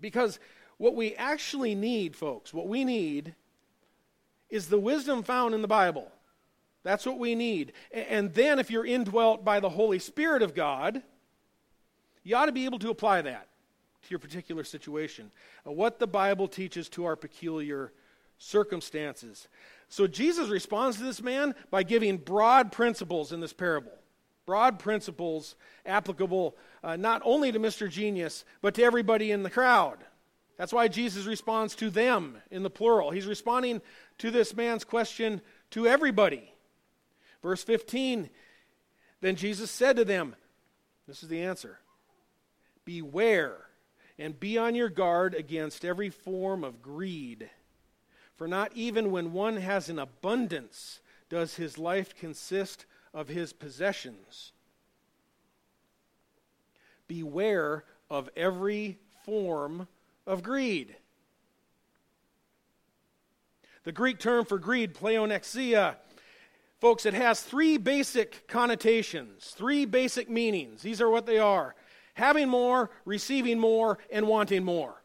Because 0.00 0.38
what 0.76 0.94
we 0.94 1.14
actually 1.14 1.74
need, 1.74 2.14
folks, 2.14 2.52
what 2.52 2.68
we 2.68 2.84
need 2.84 3.34
is 4.50 4.68
the 4.68 4.78
wisdom 4.78 5.22
found 5.22 5.54
in 5.54 5.62
the 5.62 5.68
Bible. 5.68 6.10
That's 6.82 7.06
what 7.06 7.18
we 7.18 7.34
need. 7.34 7.72
And 7.92 8.34
then, 8.34 8.58
if 8.58 8.70
you're 8.70 8.84
indwelt 8.84 9.44
by 9.44 9.58
the 9.58 9.70
Holy 9.70 9.98
Spirit 9.98 10.42
of 10.42 10.54
God, 10.54 11.02
you 12.22 12.36
ought 12.36 12.46
to 12.46 12.52
be 12.52 12.66
able 12.66 12.78
to 12.80 12.90
apply 12.90 13.22
that 13.22 13.48
to 14.02 14.10
your 14.10 14.18
particular 14.18 14.64
situation. 14.64 15.30
Uh, 15.66 15.72
what 15.72 15.98
the 15.98 16.06
Bible 16.06 16.46
teaches 16.46 16.88
to 16.90 17.06
our 17.06 17.16
peculiar 17.16 17.92
circumstances. 18.38 19.48
So, 19.88 20.06
Jesus 20.06 20.50
responds 20.50 20.98
to 20.98 21.04
this 21.04 21.22
man 21.22 21.54
by 21.70 21.82
giving 21.82 22.18
broad 22.18 22.70
principles 22.70 23.32
in 23.32 23.40
this 23.40 23.52
parable. 23.52 23.92
Broad 24.46 24.78
principles 24.78 25.54
applicable 25.86 26.56
uh, 26.82 26.96
not 26.96 27.22
only 27.24 27.50
to 27.52 27.58
Mr. 27.58 27.88
Genius, 27.88 28.44
but 28.60 28.74
to 28.74 28.82
everybody 28.82 29.30
in 29.30 29.42
the 29.42 29.50
crowd. 29.50 29.98
That's 30.56 30.72
why 30.72 30.88
Jesus 30.88 31.26
responds 31.26 31.74
to 31.76 31.90
them 31.90 32.38
in 32.50 32.62
the 32.62 32.70
plural. 32.70 33.10
He's 33.10 33.26
responding 33.26 33.80
to 34.18 34.30
this 34.30 34.54
man's 34.54 34.84
question 34.84 35.40
to 35.70 35.86
everybody. 35.86 36.52
Verse 37.42 37.64
15 37.64 38.30
Then 39.20 39.36
Jesus 39.36 39.70
said 39.70 39.96
to 39.96 40.04
them, 40.04 40.36
This 41.06 41.22
is 41.22 41.28
the 41.28 41.42
answer 41.42 41.80
Beware 42.84 43.66
and 44.18 44.38
be 44.38 44.58
on 44.58 44.74
your 44.74 44.88
guard 44.88 45.34
against 45.34 45.84
every 45.84 46.10
form 46.10 46.62
of 46.62 46.82
greed. 46.82 47.50
For 48.36 48.46
not 48.46 48.72
even 48.74 49.10
when 49.10 49.32
one 49.32 49.56
has 49.56 49.88
an 49.88 49.98
abundance 49.98 51.00
does 51.28 51.54
his 51.54 51.78
life 51.78 52.14
consist 52.14 52.86
of 53.14 53.28
his 53.28 53.52
possessions. 53.52 54.52
Beware 57.08 57.84
of 58.10 58.28
every 58.36 58.98
form 59.24 59.88
of 60.26 60.42
greed. 60.42 60.96
The 63.84 63.92
Greek 63.92 64.18
term 64.18 64.44
for 64.44 64.58
greed, 64.58 64.94
pleonexia, 64.94 65.96
folks, 66.80 67.06
it 67.06 67.14
has 67.14 67.40
three 67.40 67.76
basic 67.76 68.48
connotations, 68.48 69.54
three 69.56 69.84
basic 69.84 70.28
meanings. 70.28 70.82
These 70.82 71.00
are 71.00 71.08
what 71.08 71.26
they 71.26 71.38
are 71.38 71.74
having 72.14 72.48
more, 72.48 72.90
receiving 73.04 73.58
more, 73.58 73.98
and 74.10 74.26
wanting 74.26 74.64
more. 74.64 75.02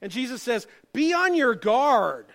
And 0.00 0.12
Jesus 0.12 0.42
says, 0.42 0.66
Be 0.92 1.12
on 1.12 1.34
your 1.34 1.54
guard 1.54 2.26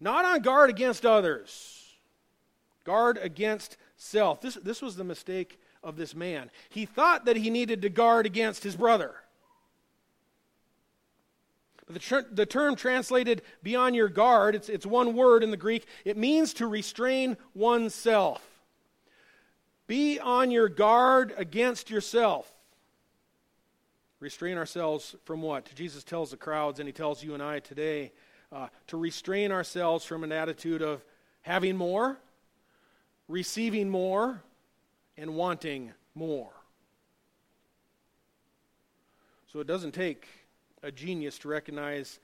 not 0.00 0.24
on 0.24 0.40
guard 0.40 0.70
against 0.70 1.06
others, 1.06 1.94
guard 2.84 3.18
against 3.18 3.76
self. 3.96 4.40
This, 4.40 4.54
this 4.54 4.82
was 4.82 4.96
the 4.96 5.04
mistake 5.04 5.58
of 5.82 5.96
this 5.96 6.14
man. 6.14 6.50
He 6.68 6.86
thought 6.86 7.26
that 7.26 7.36
he 7.36 7.50
needed 7.50 7.82
to 7.82 7.88
guard 7.88 8.26
against 8.26 8.62
his 8.62 8.76
brother. 8.76 9.14
But 11.86 11.94
the, 11.94 12.00
ter- 12.00 12.26
the 12.30 12.46
term 12.46 12.76
translated 12.76 13.42
be 13.62 13.76
on 13.76 13.94
your 13.94 14.08
guard, 14.08 14.54
it's, 14.54 14.68
it's 14.68 14.86
one 14.86 15.14
word 15.14 15.42
in 15.42 15.50
the 15.50 15.56
Greek. 15.56 15.86
It 16.04 16.16
means 16.16 16.54
to 16.54 16.66
restrain 16.66 17.36
oneself. 17.54 18.42
Be 19.86 20.18
on 20.18 20.50
your 20.50 20.68
guard 20.68 21.34
against 21.36 21.90
yourself. 21.90 22.50
Restrain 24.18 24.56
ourselves 24.56 25.14
from 25.24 25.42
what? 25.42 25.68
Jesus 25.74 26.02
tells 26.02 26.30
the 26.30 26.38
crowds, 26.38 26.80
and 26.80 26.88
he 26.88 26.92
tells 26.92 27.22
you 27.22 27.34
and 27.34 27.42
I 27.42 27.58
today 27.58 28.12
uh, 28.54 28.68
to 28.86 28.96
restrain 28.96 29.50
ourselves 29.50 30.04
from 30.04 30.22
an 30.22 30.30
attitude 30.30 30.80
of 30.80 31.04
having 31.42 31.76
more, 31.76 32.16
receiving 33.26 33.90
more, 33.90 34.42
and 35.16 35.34
wanting 35.34 35.92
more. 36.14 36.52
So 39.52 39.58
it 39.58 39.66
doesn't 39.66 39.92
take 39.92 40.26
a 40.82 40.92
genius 40.92 41.38
to 41.38 41.48
recognize 41.48 42.20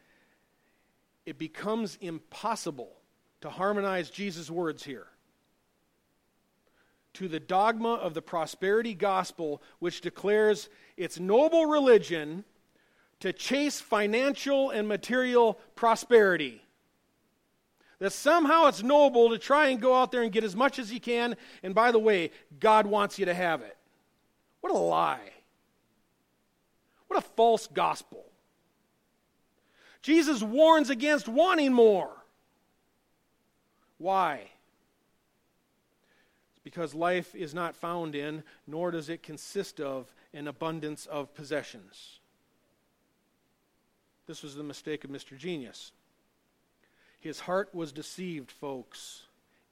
it 1.27 1.39
becomes 1.39 1.99
impossible 2.01 2.93
to 3.41 3.51
harmonize 3.51 4.11
Jesus' 4.11 4.51
words 4.51 4.85
here 4.85 5.07
to 7.15 7.27
the 7.27 7.41
dogma 7.41 7.95
of 7.95 8.15
the 8.15 8.23
prosperity 8.23 8.95
gospel, 8.95 9.61
which 9.81 10.01
declares 10.01 10.69
its 10.97 11.19
noble 11.19 11.67
religion 11.67 12.45
to 13.21 13.33
chase 13.33 13.81
financial 13.81 14.71
and 14.71 14.89
material 14.89 15.59
prosperity. 15.75 16.62
That 17.99 18.12
somehow 18.12 18.67
it's 18.67 18.83
noble 18.83 19.31
to 19.31 19.39
try 19.39 19.69
and 19.69 19.81
go 19.81 19.95
out 19.95 20.11
there 20.11 20.23
and 20.23 20.33
get 20.33 20.45
as 20.45 20.57
much 20.57 20.79
as 20.79 20.93
you 20.93 21.00
can, 21.00 21.37
and 21.62 21.75
by 21.75 21.93
the 21.93 21.99
way, 21.99 22.31
God 22.59 22.87
wants 22.87 23.19
you 23.19 23.27
to 23.27 23.35
have 23.35 23.61
it. 23.61 23.77
What 24.62 24.73
a 24.73 24.79
lie. 24.79 25.31
What 27.09 27.19
a 27.19 27.23
false 27.23 27.67
gospel. 27.67 28.25
Jesus 30.00 30.43
warns 30.43 30.89
against 30.89 31.29
wanting 31.29 31.73
more. 31.73 32.11
Why? 33.99 34.49
It's 36.53 36.61
because 36.65 36.95
life 36.95 37.35
is 37.35 37.53
not 37.53 37.77
found 37.77 38.15
in, 38.15 38.45
nor 38.67 38.91
does 38.91 39.11
it 39.11 39.23
consist 39.23 39.79
of, 39.79 40.15
an 40.33 40.49
abundance 40.49 41.05
of 41.05 41.35
possessions. 41.35 42.20
This 44.31 44.45
was 44.45 44.55
the 44.55 44.63
mistake 44.63 45.03
of 45.03 45.11
Mr. 45.11 45.37
Genius. 45.37 45.91
His 47.19 47.41
heart 47.41 47.75
was 47.75 47.91
deceived, 47.91 48.53
folks, 48.53 49.23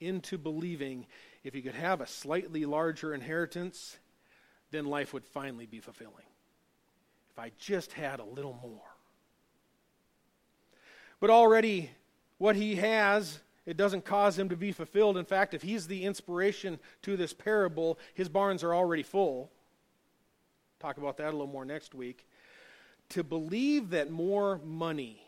into 0.00 0.36
believing 0.36 1.06
if 1.44 1.54
he 1.54 1.62
could 1.62 1.76
have 1.76 2.00
a 2.00 2.08
slightly 2.08 2.64
larger 2.64 3.14
inheritance, 3.14 3.98
then 4.72 4.84
life 4.84 5.14
would 5.14 5.24
finally 5.24 5.66
be 5.66 5.78
fulfilling. 5.78 6.26
If 7.30 7.38
I 7.38 7.52
just 7.56 7.92
had 7.92 8.18
a 8.18 8.24
little 8.24 8.58
more. 8.60 8.96
But 11.20 11.30
already, 11.30 11.92
what 12.38 12.56
he 12.56 12.74
has, 12.74 13.38
it 13.64 13.76
doesn't 13.76 14.04
cause 14.04 14.36
him 14.36 14.48
to 14.48 14.56
be 14.56 14.72
fulfilled. 14.72 15.16
In 15.16 15.24
fact, 15.24 15.54
if 15.54 15.62
he's 15.62 15.86
the 15.86 16.04
inspiration 16.04 16.80
to 17.02 17.16
this 17.16 17.32
parable, 17.32 17.96
his 18.12 18.28
barns 18.28 18.64
are 18.64 18.74
already 18.74 19.04
full. 19.04 19.52
Talk 20.80 20.96
about 20.96 21.16
that 21.18 21.28
a 21.28 21.30
little 21.30 21.46
more 21.46 21.64
next 21.64 21.94
week 21.94 22.26
to 23.10 23.22
believe 23.22 23.90
that 23.90 24.10
more 24.10 24.60
money, 24.64 25.22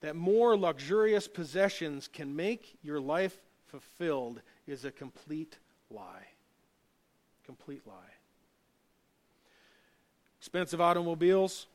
that 0.00 0.16
more 0.16 0.56
luxurious 0.56 1.26
possessions 1.26 2.08
can 2.08 2.34
make 2.34 2.76
your 2.82 3.00
life 3.00 3.36
fulfilled 3.66 4.40
is 4.66 4.84
a 4.84 4.90
complete 4.90 5.58
lie. 5.90 6.26
Complete 7.44 7.86
lie. 7.86 7.92
Expensive 10.38 10.80
automobiles 10.80 11.66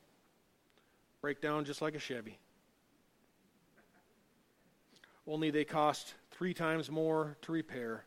break 1.20 1.40
down 1.40 1.64
just 1.64 1.82
like 1.82 1.94
a 1.94 1.98
Chevy. 1.98 2.38
Only 5.26 5.50
they 5.50 5.64
cost 5.64 6.14
three 6.30 6.54
times 6.54 6.90
more 6.90 7.36
to 7.42 7.52
repair. 7.52 8.04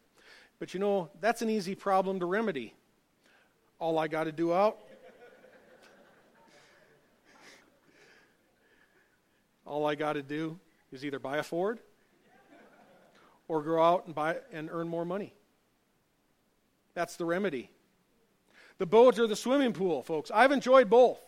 But 0.60 0.74
you 0.74 0.80
know, 0.80 1.10
that's 1.22 1.42
an 1.42 1.50
easy 1.50 1.76
problem 1.76 2.20
to 2.20 2.26
remedy. 2.26 2.74
All 3.80 4.00
I 4.00 4.08
got 4.08 4.24
to 4.24 4.32
do 4.32 4.54
out. 4.54 4.80
All 9.66 9.86
I 9.86 9.96
got 9.96 10.14
to 10.14 10.22
do 10.22 10.60
is 10.92 11.06
either 11.06 11.20
buy 11.20 11.38
a 11.38 11.44
Ford 11.44 11.80
or 13.48 13.62
go 13.62 13.82
out 13.82 14.06
and 14.06 14.16
buy 14.16 14.38
and 14.52 14.70
earn 14.72 14.88
more 14.88 15.06
money. 15.06 15.34
That's 16.94 17.16
the 17.16 17.26
remedy. 17.26 17.70
The 18.78 18.86
boat 18.86 19.20
or 19.20 19.28
the 19.28 19.36
swimming 19.36 19.74
pool, 19.74 20.04
folks. 20.04 20.32
I've 20.34 20.52
enjoyed 20.52 20.90
both. 20.90 21.20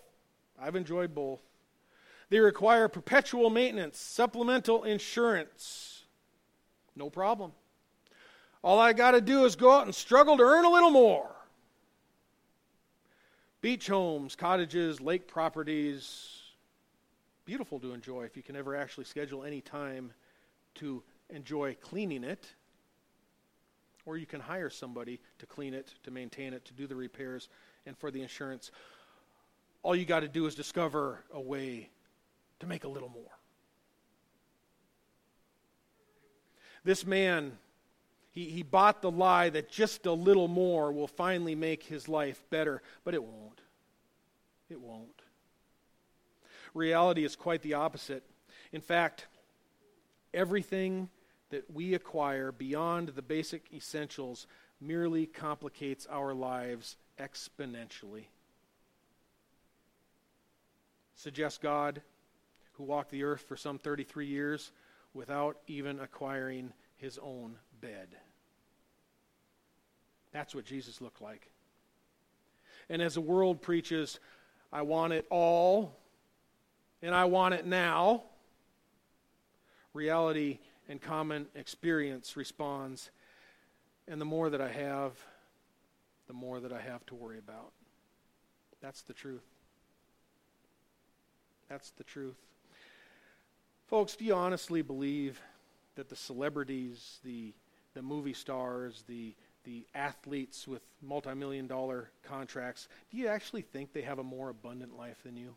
I've 0.60 0.76
enjoyed 0.76 1.14
both. 1.14 1.42
They 2.30 2.40
require 2.40 2.88
perpetual 2.88 3.50
maintenance, 3.50 4.00
supplemental 4.00 4.84
insurance. 4.84 6.04
No 6.96 7.10
problem. 7.10 7.52
All 8.64 8.80
I 8.80 8.94
got 8.94 9.12
to 9.12 9.22
do 9.22 9.46
is 9.46 9.56
go 9.56 9.72
out 9.72 9.86
and 9.86 9.94
struggle 9.94 10.38
to 10.38 10.44
earn 10.44 10.66
a 10.66 10.70
little 10.70 10.90
more. 10.90 11.30
Beach 13.62 13.88
homes, 13.88 14.36
cottages, 14.36 15.00
lake 15.00 15.28
properties, 15.28 16.35
beautiful 17.46 17.80
to 17.80 17.94
enjoy 17.94 18.24
if 18.24 18.36
you 18.36 18.44
can 18.44 18.56
ever 18.56 18.76
actually 18.76 19.06
schedule 19.06 19.44
any 19.44 19.62
time 19.62 20.12
to 20.76 21.04
enjoy 21.30 21.76
cleaning 21.80 22.24
it. 22.24 22.46
Or 24.06 24.18
you 24.18 24.26
can 24.26 24.40
hire 24.40 24.70
somebody 24.70 25.20
to 25.40 25.46
clean 25.46 25.74
it, 25.74 25.94
to 26.04 26.12
maintain 26.12 26.54
it, 26.54 26.66
to 26.66 26.74
do 26.74 26.86
the 26.86 26.96
repairs, 26.96 27.50
and 27.86 27.98
for 27.98 28.12
the 28.12 28.22
insurance. 28.22 28.72
All 29.82 29.96
you 29.96 30.06
got 30.06 30.20
to 30.20 30.28
do 30.28 30.46
is 30.46 30.56
discover 30.56 31.24
a 31.34 31.42
way 31.42 31.90
to 32.60 32.68
make 32.68 32.84
a 32.84 32.88
little 32.88 33.10
more. 33.10 33.32
This 36.84 37.04
man, 37.04 37.58
he, 38.30 38.46
he 38.46 38.62
bought 38.62 39.02
the 39.02 39.10
lie 39.10 39.50
that 39.50 39.70
just 39.70 40.06
a 40.06 40.12
little 40.12 40.48
more 40.48 40.92
will 40.92 41.08
finally 41.08 41.56
make 41.56 41.82
his 41.84 42.08
life 42.08 42.44
better, 42.52 42.84
but 43.04 43.16
it 43.16 43.24
won't. 43.24 43.62
It 44.70 44.80
won't. 44.80 45.15
Reality 46.76 47.24
is 47.24 47.36
quite 47.36 47.64
the 47.64 47.74
opposite. 47.74 48.24
In 48.72 48.82
fact, 48.82 49.26
everything 50.34 51.10
that 51.50 51.74
we 51.74 51.94
acquire 51.94 52.52
beyond 52.52 53.10
the 53.10 53.22
basic 53.22 53.74
essentials 53.74 54.46
merely 54.82 55.26
complicates 55.26 56.06
our 56.06 56.34
lives 56.34 56.98
exponentially. 57.18 58.26
Suggest 61.16 61.62
God 61.62 62.02
who 62.74 62.84
walked 62.84 63.10
the 63.10 63.24
earth 63.24 63.46
for 63.48 63.56
some 63.56 63.80
33 63.80 64.28
years 64.28 64.72
without 65.14 65.58
even 65.68 66.02
acquiring 66.02 66.74
his 66.98 67.18
own 67.20 67.56
bed. 67.80 68.10
That's 70.34 70.54
what 70.54 70.66
Jesus 70.66 71.00
looked 71.00 71.22
like. 71.22 71.48
And 72.90 73.02
as 73.02 73.14
the 73.14 73.22
world 73.22 73.62
preaches, 73.62 74.20
I 74.74 74.82
want 74.82 75.14
it 75.14 75.26
all, 75.30 75.96
and 77.06 77.14
I 77.14 77.26
want 77.26 77.54
it 77.54 77.68
now, 77.68 78.24
reality 79.94 80.58
and 80.90 81.00
common 81.00 81.46
experience 81.54 82.36
responds, 82.36 83.12
and 84.08 84.20
the 84.20 84.26
more 84.26 84.50
that 84.50 84.60
I 84.60 84.70
have, 84.70 85.14
the 86.28 86.34
more 86.34 86.60
that 86.60 86.74
I 86.74 86.82
have 86.82 87.06
to 87.06 87.16
worry 87.16 87.38
about. 87.38 87.74
That's 88.82 89.04
the 89.04 89.14
truth. 89.14 89.46
That's 91.70 91.92
the 91.92 92.04
truth. 92.04 92.38
Folks, 93.86 94.16
do 94.16 94.26
you 94.26 94.34
honestly 94.34 94.82
believe 94.82 95.40
that 95.94 96.10
the 96.10 96.16
celebrities, 96.16 97.20
the, 97.24 97.54
the 97.94 98.02
movie 98.02 98.34
stars, 98.34 99.04
the, 99.08 99.36
the 99.64 99.86
athletes 99.94 100.68
with 100.68 100.82
multi-million 101.04 101.68
dollar 101.68 102.10
contracts, 102.24 102.88
do 103.12 103.18
you 103.18 103.28
actually 103.28 103.62
think 103.62 103.94
they 103.94 104.02
have 104.02 104.18
a 104.18 104.24
more 104.24 104.50
abundant 104.50 104.98
life 104.98 105.22
than 105.24 105.38
you? 105.38 105.54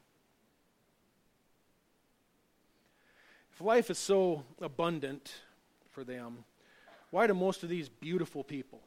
If 3.59 3.65
life 3.65 3.91
is 3.91 3.99
so 3.99 4.45
abundant 4.61 5.35
for 5.91 6.05
them, 6.05 6.45
why 7.11 7.27
do 7.27 7.35
most 7.35 7.65
of 7.65 7.69
these 7.69 7.89
beautiful 7.89 8.45
people, 8.45 8.79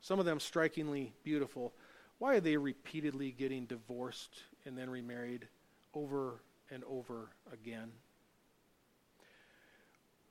some 0.00 0.20
of 0.20 0.24
them 0.24 0.38
strikingly 0.38 1.14
beautiful, 1.24 1.72
why 2.18 2.36
are 2.36 2.40
they 2.40 2.56
repeatedly 2.56 3.32
getting 3.32 3.66
divorced 3.66 4.44
and 4.64 4.78
then 4.78 4.88
remarried 4.88 5.48
over 5.94 6.40
and 6.70 6.84
over 6.84 7.30
again? 7.52 7.90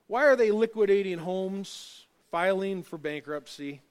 Why 0.07 0.23
are 0.27 0.37
they 0.37 0.51
liquidating 0.51 1.17
homes, 1.17 2.05
filing 2.31 2.83
for 2.83 2.97
bankruptcy? 2.97 3.81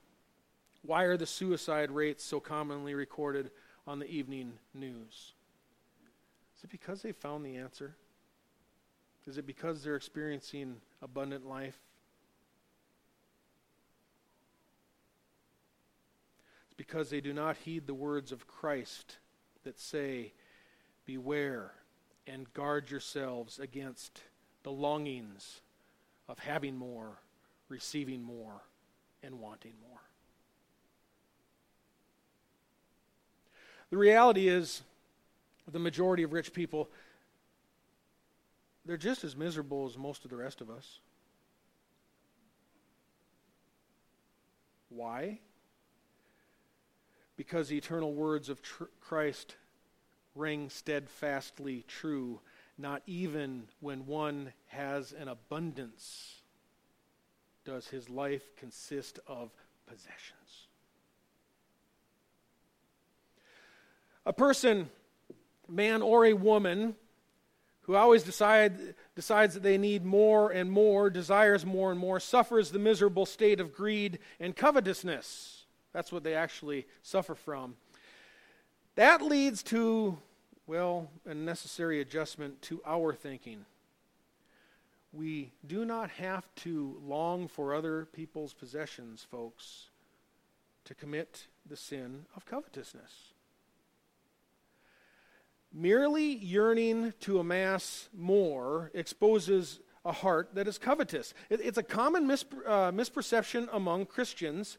Why 0.81 1.03
are 1.03 1.19
the 1.19 1.27
suicide 1.27 1.91
rates 1.91 2.25
so 2.25 2.41
commonly 2.41 2.95
recorded 2.95 3.51
on 3.87 3.99
the 3.99 4.11
evening 4.11 4.55
news? 4.73 5.35
Is 6.57 6.65
it 6.65 6.71
because 6.71 7.03
they 7.03 7.13
found 7.13 7.45
the 7.45 7.59
answer? 7.59 7.95
Is 9.27 9.39
it 9.39 9.47
because 9.47 9.83
they're 9.83 9.97
experiencing 9.97 10.77
abundant 11.03 11.47
life? 11.47 11.79
It's 16.67 16.77
because 16.77 17.11
they 17.11 17.21
do 17.21 17.33
not 17.33 17.57
heed 17.57 17.87
the 17.87 17.95
words 17.95 18.31
of 18.31 18.47
Christ 18.47 19.17
that 19.65 19.79
say, 19.81 20.33
Beware 21.05 21.73
and 22.27 22.53
guard 22.53 22.91
yourselves 22.91 23.59
against 23.59 24.23
the 24.63 24.73
longings 24.73 25.61
of 26.29 26.39
having 26.41 26.77
more, 26.77 27.19
receiving 27.69 28.23
more, 28.23 28.63
and 29.23 29.41
wanting 29.41 29.75
more. 29.89 30.01
The 33.91 33.97
reality 33.97 34.49
is, 34.49 34.83
the 35.71 35.79
majority 35.79 36.25
of 36.25 36.33
rich 36.33 36.53
people, 36.53 36.91
they're 38.87 38.97
just 38.97 39.25
as 39.25 39.37
miserable 39.37 39.87
as 39.87 39.99
most 39.99 40.25
of 40.25 40.31
the 40.31 40.37
rest 40.37 40.61
of 40.61 40.71
us. 40.71 41.01
Why? 44.89 45.41
Because 47.37 47.69
the 47.69 47.77
eternal 47.77 48.15
words 48.15 48.49
of 48.49 48.63
tr- 48.63 48.85
Christ 49.01 49.57
ring 50.35 50.71
steadfastly 50.71 51.85
true 51.89 52.41
not 52.79 53.03
even 53.07 53.65
when 53.81 54.07
one 54.07 54.53
has 54.67 55.13
an 55.13 55.29
abundance 55.29 56.43
does 57.65 57.89
his 57.89 58.09
life 58.11 58.55
consist 58.57 59.19
of 59.27 59.51
possessions. 59.87 60.69
A 64.27 64.33
person, 64.33 64.91
man 65.69 66.03
or 66.03 66.27
a 66.27 66.35
woman, 66.35 66.97
who 67.87 67.97
always 67.97 68.23
decide, 68.23 68.95
decides 69.15 69.55
that 69.55 69.63
they 69.63 69.79
need 69.79 70.05
more 70.05 70.51
and 70.51 70.71
more, 70.71 71.11
desires 71.11 71.65
more 71.65 71.91
and 71.91 71.99
more, 71.99 72.21
suffers 72.21 72.71
the 72.71 72.79
miserable 72.79 73.27
state 73.27 73.61
of 73.61 73.75
greed 73.75 74.19
and 74.39 74.55
covetousness. 74.55 75.65
That's 75.93 76.13
what 76.13 76.25
they 76.25 76.35
actually 76.35 76.87
suffer 77.03 77.35
from. 77.35 77.77
That 78.97 79.23
leads 79.23 79.63
to 79.65 80.19
well, 80.67 81.09
a 81.25 81.35
necessary 81.35 82.01
adjustment 82.01 82.61
to 82.63 82.83
our 82.85 83.15
thinking. 83.15 83.65
We 85.13 85.53
do 85.67 85.85
not 85.85 86.11
have 86.11 86.53
to 86.57 87.01
long 87.05 87.47
for 87.49 87.73
other 87.73 88.07
people's 88.07 88.53
possessions, 88.53 89.25
folks, 89.31 89.91
to 90.85 90.95
commit 90.95 91.47
the 91.65 91.77
sin 91.77 92.27
of 92.35 92.45
covetousness. 92.45 93.33
Merely 95.73 96.37
yearning 96.37 97.13
to 97.21 97.39
amass 97.39 98.09
more 98.17 98.91
exposes 98.95 99.81
a 100.05 100.13
heart 100.13 100.55
that 100.55 100.69
is 100.69 100.79
covetous. 100.79 101.35
it's 101.51 101.79
a 101.79 101.83
common 101.83 102.31
uh, 102.31 102.93
misperception 102.93 103.69
among 103.73 104.07
Christians 104.07 104.79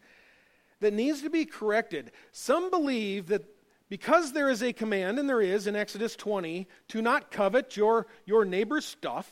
that 0.80 0.94
needs 0.94 1.22
to 1.22 1.30
be 1.30 1.46
corrected. 1.46 2.12
Some 2.32 2.70
believe 2.70 3.28
that 3.28 3.44
because 3.90 4.34
there 4.34 4.50
is 4.50 4.62
a 4.62 4.74
command, 4.74 5.18
and 5.18 5.30
there 5.30 5.42
is 5.42 5.68
in 5.68 5.76
Exodus 5.76 6.16
20, 6.16 6.68
to 6.90 7.02
not 7.02 7.32
covet 7.32 7.78
your, 7.78 8.08
your 8.26 8.44
neighbor's 8.44 8.86
stuff, 8.86 9.32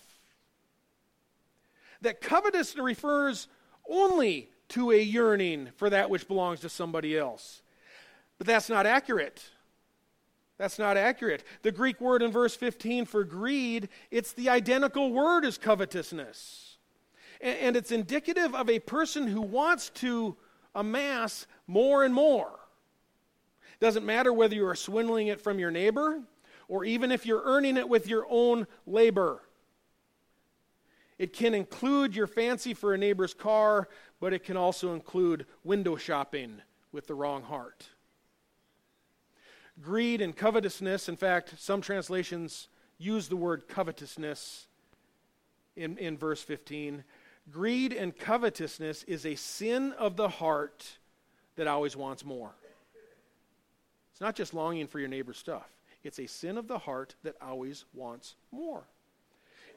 that 2.01 2.21
covetous 2.21 2.77
refers 2.77 3.47
only 3.89 4.49
to 4.69 4.91
a 4.91 5.01
yearning 5.01 5.69
for 5.75 5.89
that 5.89 6.09
which 6.09 6.27
belongs 6.27 6.61
to 6.61 6.69
somebody 6.69 7.17
else. 7.17 7.61
But 8.37 8.47
that's 8.47 8.69
not 8.69 8.85
accurate. 8.85 9.43
That's 10.57 10.79
not 10.79 10.97
accurate. 10.97 11.43
The 11.63 11.71
Greek 11.71 11.99
word 11.99 12.21
in 12.21 12.31
verse 12.31 12.55
15 12.55 13.05
for 13.05 13.23
greed, 13.23 13.89
it's 14.09 14.33
the 14.33 14.49
identical 14.49 15.11
word 15.11 15.45
as 15.45 15.57
covetousness. 15.57 16.77
And 17.41 17.75
it's 17.75 17.91
indicative 17.91 18.55
of 18.55 18.69
a 18.69 18.79
person 18.79 19.27
who 19.27 19.41
wants 19.41 19.89
to 19.95 20.37
amass 20.73 21.45
more 21.67 22.05
and 22.05 22.13
more. 22.13 22.59
Doesn't 23.81 24.05
matter 24.05 24.31
whether 24.31 24.55
you 24.55 24.65
are 24.67 24.75
swindling 24.75 25.27
it 25.27 25.41
from 25.41 25.59
your 25.59 25.71
neighbor 25.71 26.21
or 26.67 26.85
even 26.85 27.11
if 27.11 27.25
you're 27.25 27.43
earning 27.43 27.77
it 27.77 27.87
with 27.87 28.07
your 28.07 28.25
own 28.29 28.65
labor. 28.87 29.41
It 31.17 31.33
can 31.33 31.53
include 31.53 32.15
your 32.15 32.27
fancy 32.27 32.73
for 32.73 32.93
a 32.93 32.97
neighbor's 32.97 33.33
car, 33.33 33.87
but 34.19 34.33
it 34.33 34.43
can 34.43 34.57
also 34.57 34.93
include 34.93 35.45
window 35.63 35.95
shopping 35.95 36.61
with 36.91 37.07
the 37.07 37.15
wrong 37.15 37.43
heart. 37.43 37.89
Greed 39.81 40.21
and 40.21 40.35
covetousness, 40.35 41.09
in 41.09 41.17
fact, 41.17 41.55
some 41.57 41.81
translations 41.81 42.67
use 42.97 43.27
the 43.27 43.35
word 43.35 43.67
covetousness 43.67 44.67
in, 45.75 45.97
in 45.97 46.17
verse 46.17 46.41
15. 46.41 47.03
Greed 47.51 47.93
and 47.93 48.17
covetousness 48.17 49.03
is 49.03 49.25
a 49.25 49.35
sin 49.35 49.91
of 49.93 50.15
the 50.15 50.29
heart 50.29 50.97
that 51.57 51.67
always 51.67 51.95
wants 51.95 52.25
more. 52.25 52.51
It's 54.11 54.21
not 54.21 54.35
just 54.35 54.53
longing 54.53 54.87
for 54.87 54.99
your 54.99 55.09
neighbor's 55.09 55.37
stuff, 55.37 55.69
it's 56.03 56.19
a 56.19 56.27
sin 56.27 56.57
of 56.57 56.67
the 56.67 56.77
heart 56.77 57.15
that 57.23 57.35
always 57.41 57.85
wants 57.93 58.35
more. 58.51 58.83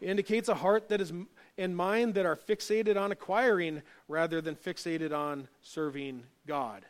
It 0.01 0.09
indicates 0.09 0.49
a 0.49 0.55
heart 0.55 0.89
that 0.91 1.01
is 1.01 1.13
and 1.57 1.77
mind 1.77 2.15
that 2.15 2.25
are 2.25 2.37
fixated 2.37 2.97
on 2.97 3.11
acquiring 3.11 3.83
rather 4.07 4.41
than 4.41 4.55
fixated 4.55 5.13
on 5.13 5.49
serving 5.61 6.23
God. 6.47 6.85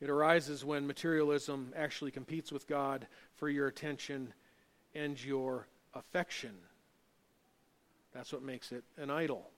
It 0.00 0.10
arises 0.10 0.64
when 0.64 0.86
materialism 0.86 1.72
actually 1.76 2.10
competes 2.10 2.52
with 2.52 2.68
God 2.68 3.06
for 3.36 3.48
your 3.48 3.66
attention 3.66 4.32
and 4.94 5.22
your 5.22 5.66
affection. 5.94 6.54
That's 8.14 8.32
what 8.32 8.42
makes 8.42 8.72
it 8.72 8.84
an 8.96 9.10
idol. 9.10 9.50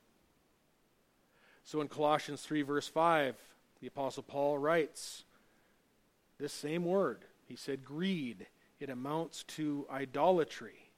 So 1.64 1.80
in 1.80 1.88
Colossians 1.88 2.42
3, 2.42 2.62
verse 2.62 2.88
5, 2.88 3.36
the 3.80 3.86
Apostle 3.86 4.22
Paul 4.22 4.58
writes 4.58 5.24
this 6.38 6.52
same 6.52 6.84
word. 6.84 7.24
He 7.46 7.56
said, 7.56 7.84
greed. 7.84 8.46
It 8.80 8.88
amounts 8.88 9.44
to 9.44 9.86
idolatry. 9.90 10.90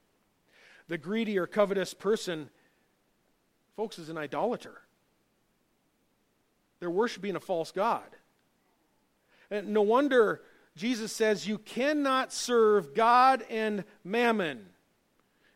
The 0.87 0.97
greedy 0.97 1.37
or 1.37 1.47
covetous 1.47 1.93
person, 1.93 2.49
folks, 3.75 3.99
is 3.99 4.09
an 4.09 4.17
idolater. 4.17 4.81
They're 6.79 6.89
worshiping 6.89 7.35
a 7.35 7.41
false 7.41 7.71
God. 7.71 8.03
No 9.61 9.81
wonder 9.81 10.41
Jesus 10.75 11.11
says 11.11 11.47
you 11.47 11.57
cannot 11.59 12.33
serve 12.33 12.93
God 12.93 13.43
and 13.49 13.83
mammon. 14.03 14.65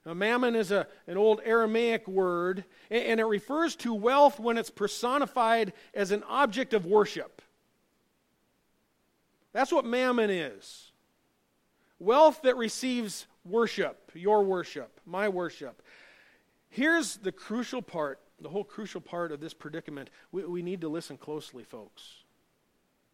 Now, 0.06 0.14
mammon 0.14 0.56
is 0.56 0.72
a, 0.72 0.88
an 1.08 1.18
old 1.18 1.42
Aramaic 1.44 2.08
word, 2.08 2.64
and 2.90 3.20
it 3.20 3.26
refers 3.26 3.76
to 3.78 3.94
wealth 3.94 4.40
when 4.40 4.58
it's 4.58 4.70
personified 4.70 5.74
as 5.94 6.12
an 6.12 6.24
object 6.30 6.74
of 6.74 6.86
worship. 6.86 7.42
That's 9.52 9.72
what 9.72 9.86
mammon 9.86 10.30
is 10.30 10.92
wealth 12.00 12.42
that 12.44 12.56
receives 12.58 13.26
worship, 13.44 14.12
your 14.14 14.44
worship, 14.44 15.00
my 15.06 15.28
worship. 15.30 15.82
Here's 16.70 17.18
the 17.18 17.32
crucial 17.32 17.82
part, 17.82 18.20
the 18.40 18.50
whole 18.50 18.64
crucial 18.64 19.02
part 19.02 19.32
of 19.32 19.40
this 19.40 19.54
predicament. 19.54 20.10
We, 20.32 20.46
we 20.46 20.62
need 20.62 20.82
to 20.82 20.90
listen 20.90 21.18
closely, 21.18 21.64
folks. 21.64 22.24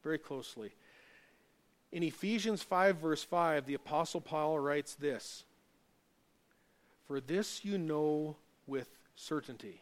Very 0.04 0.18
closely. 0.18 0.74
In 1.92 2.04
Ephesians 2.04 2.62
5, 2.64 2.98
verse 2.98 3.24
5, 3.24 3.66
the 3.66 3.76
Apostle 3.76 4.22
Paul 4.22 4.60
writes 4.60 4.96
this 4.96 5.46
for 7.08 7.20
this 7.20 7.64
you 7.64 7.78
know 7.78 8.38
with 8.66 8.90
certainty. 9.16 9.82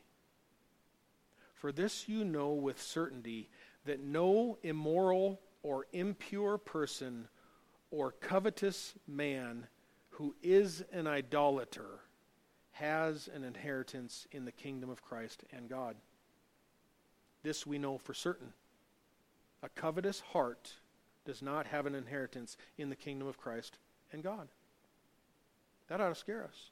For 1.54 1.72
this 1.72 2.10
you 2.10 2.26
know 2.26 2.54
with 2.54 2.82
certainty 2.82 3.50
that 3.86 4.02
no 4.02 4.58
immoral 4.64 5.40
or 5.64 5.86
impure 5.94 6.58
person 6.58 7.28
or 7.92 8.14
covetous 8.20 8.96
man 9.08 9.68
who 10.10 10.36
is 10.42 10.84
an 10.92 11.08
idolater 11.08 12.00
has 12.72 13.30
an 13.34 13.44
inheritance 13.44 14.28
in 14.32 14.46
the 14.46 14.52
kingdom 14.52 14.90
of 14.90 15.04
Christ 15.04 15.44
and 15.52 15.70
God. 15.70 15.96
This 17.44 17.66
we 17.66 17.78
know 17.78 17.98
for 17.98 18.14
certain. 18.14 18.54
A 19.64 19.70
covetous 19.70 20.20
heart 20.20 20.74
does 21.26 21.42
not 21.42 21.68
have 21.68 21.86
an 21.86 21.96
inheritance 21.96 22.58
in 22.78 22.90
the 22.90 22.96
kingdom 22.96 23.28
of 23.28 23.38
Christ 23.38 23.78
and 24.12 24.24
God. 24.24 24.48
That 25.88 26.02
ought 26.02 26.10
to 26.10 26.16
scare 26.16 26.44
us. 26.44 26.72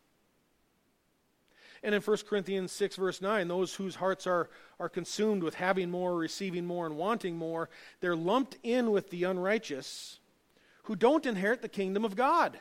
And 1.81 1.95
in 1.95 2.01
1 2.01 2.17
Corinthians 2.27 2.71
6, 2.73 2.97
verse 2.97 3.21
9, 3.21 3.47
those 3.47 3.75
whose 3.75 3.95
hearts 3.95 4.27
are, 4.27 4.49
are 4.79 4.89
consumed 4.89 5.43
with 5.43 5.55
having 5.55 5.89
more, 5.89 6.15
receiving 6.15 6.65
more, 6.65 6.85
and 6.85 6.97
wanting 6.97 7.37
more, 7.37 7.69
they're 8.01 8.15
lumped 8.15 8.57
in 8.63 8.91
with 8.91 9.09
the 9.09 9.23
unrighteous 9.23 10.19
who 10.83 10.95
don't 10.95 11.25
inherit 11.25 11.61
the 11.61 11.69
kingdom 11.69 12.03
of 12.03 12.15
God. 12.15 12.59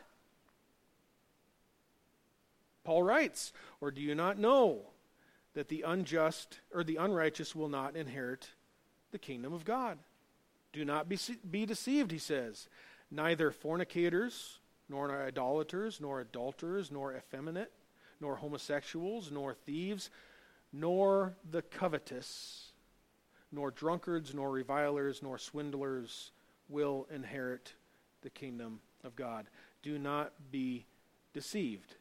Paul 2.85 3.03
writes, 3.03 3.53
Or 3.81 3.91
do 3.91 4.01
you 4.01 4.15
not 4.15 4.39
know 4.39 4.83
that 5.55 5.69
the 5.69 5.83
unjust 5.83 6.61
or 6.73 6.85
the 6.85 6.97
unrighteous 6.97 7.57
will 7.57 7.69
not 7.69 7.97
inherit 7.97 8.51
the 9.11 9.19
kingdom 9.19 9.53
of 9.53 9.65
God? 9.65 9.99
Do 10.73 10.85
not 10.85 11.09
be, 11.09 11.19
be 11.51 11.67
deceived, 11.67 12.11
he 12.11 12.19
says. 12.19 12.69
Neither 13.11 13.51
fornicators, 13.51 14.59
nor 14.89 15.27
idolaters, 15.27 16.01
nor 16.01 16.21
adulterers, 16.21 16.91
nor 16.91 17.15
effeminate 17.15 17.73
nor 18.21 18.37
homosexuals, 18.37 19.31
nor 19.31 19.55
thieves, 19.55 20.11
nor 20.73 21.35
the 21.51 21.63
covetous, 21.63 22.73
nor 23.51 23.71
drunkards, 23.71 24.35
nor 24.35 24.51
revilers, 24.51 25.23
nor 25.23 25.39
swindlers 25.39 26.33
will 26.69 27.07
inherit 27.15 27.75
the 28.23 28.31
kingdom 28.31 28.81
of 29.05 29.17
God. 29.17 29.47
Do 29.83 29.99
not 29.99 30.33
be 30.51 30.85
deceived. 31.33 31.95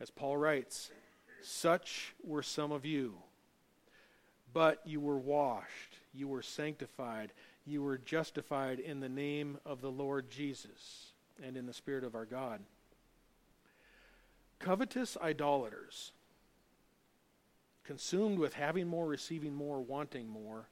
As 0.00 0.10
Paul 0.10 0.36
writes, 0.36 0.90
such 1.42 2.14
were 2.22 2.42
some 2.42 2.72
of 2.72 2.84
you. 2.84 3.14
But 4.52 4.80
you 4.84 5.00
were 5.00 5.18
washed, 5.18 5.98
you 6.14 6.28
were 6.28 6.42
sanctified, 6.42 7.32
you 7.66 7.82
were 7.82 7.98
justified 7.98 8.78
in 8.78 9.00
the 9.00 9.08
name 9.08 9.58
of 9.66 9.80
the 9.80 9.90
Lord 9.90 10.30
Jesus 10.30 11.12
and 11.42 11.56
in 11.56 11.66
the 11.66 11.72
Spirit 11.72 12.04
of 12.04 12.14
our 12.14 12.24
God. 12.24 12.60
Covetous 14.58 15.16
idolaters, 15.20 16.12
consumed 17.82 18.38
with 18.38 18.54
having 18.54 18.86
more, 18.86 19.06
receiving 19.06 19.54
more, 19.54 19.80
wanting 19.80 20.28
more, 20.28 20.68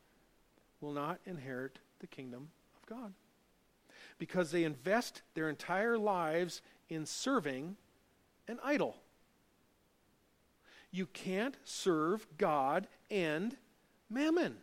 will 0.80 0.92
not 0.92 1.18
inherit 1.26 1.78
the 1.98 2.06
kingdom 2.06 2.48
of 2.76 2.86
God. 2.86 3.12
Because 4.18 4.50
they 4.50 4.64
invest 4.64 5.22
their 5.34 5.48
entire 5.48 5.98
lives 5.98 6.62
in 6.88 7.06
serving 7.06 7.76
an 8.48 8.58
idol. 8.62 8.96
You 10.90 11.06
can't 11.06 11.56
serve 11.64 12.26
God 12.38 12.86
and 13.10 13.56
mammon. 14.10 14.56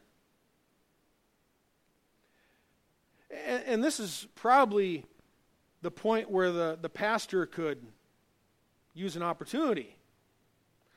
And, 3.32 3.64
and, 3.66 3.84
this 3.84 4.00
is 4.00 4.28
probably 4.36 5.06
the 5.82 5.92
point 5.92 6.30
where 6.32 6.52
the, 6.52 6.78
the 6.82 6.90
pastor 6.90 7.46
could 7.46 7.80
use 8.94 9.16
an 9.16 9.22
opportunity. 9.22 9.96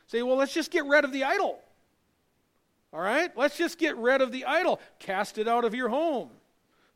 Say, 0.07 0.23
well, 0.23 0.37
let's 0.37 0.55
just 0.55 0.71
get 0.71 0.87
rid 0.87 1.05
of 1.05 1.13
the 1.13 1.25
idol. 1.25 1.59
All 2.93 3.01
right? 3.01 3.31
Let's 3.37 3.57
just 3.57 3.79
get 3.79 3.97
rid 3.97 4.21
of 4.21 4.33
the 4.33 4.45
idol. 4.45 4.81
Cast 4.99 5.39
it 5.39 5.49
out 5.49 5.65
of 5.65 5.75
your 5.75 5.89
home. 5.89 6.31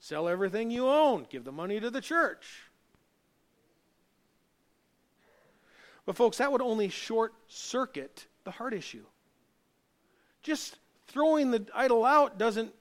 Sell 0.01 0.29
everything 0.29 0.70
you 0.70 0.88
own. 0.88 1.27
Give 1.29 1.44
the 1.44 1.53
money 1.53 1.81
to 1.81 1.90
the 1.90 2.01
church. 2.01 2.62
But, 6.05 6.16
folks, 6.16 6.38
that 6.38 6.53
would 6.53 6.62
only 6.62 6.88
short 6.88 7.35
circuit 7.49 8.27
the 8.44 8.51
heart 8.53 8.75
issue. 8.75 9.05
Just 10.42 10.79
throwing 11.09 11.51
the 11.51 11.66
idol 11.75 12.05
out 12.05 12.38
doesn't 12.38 12.72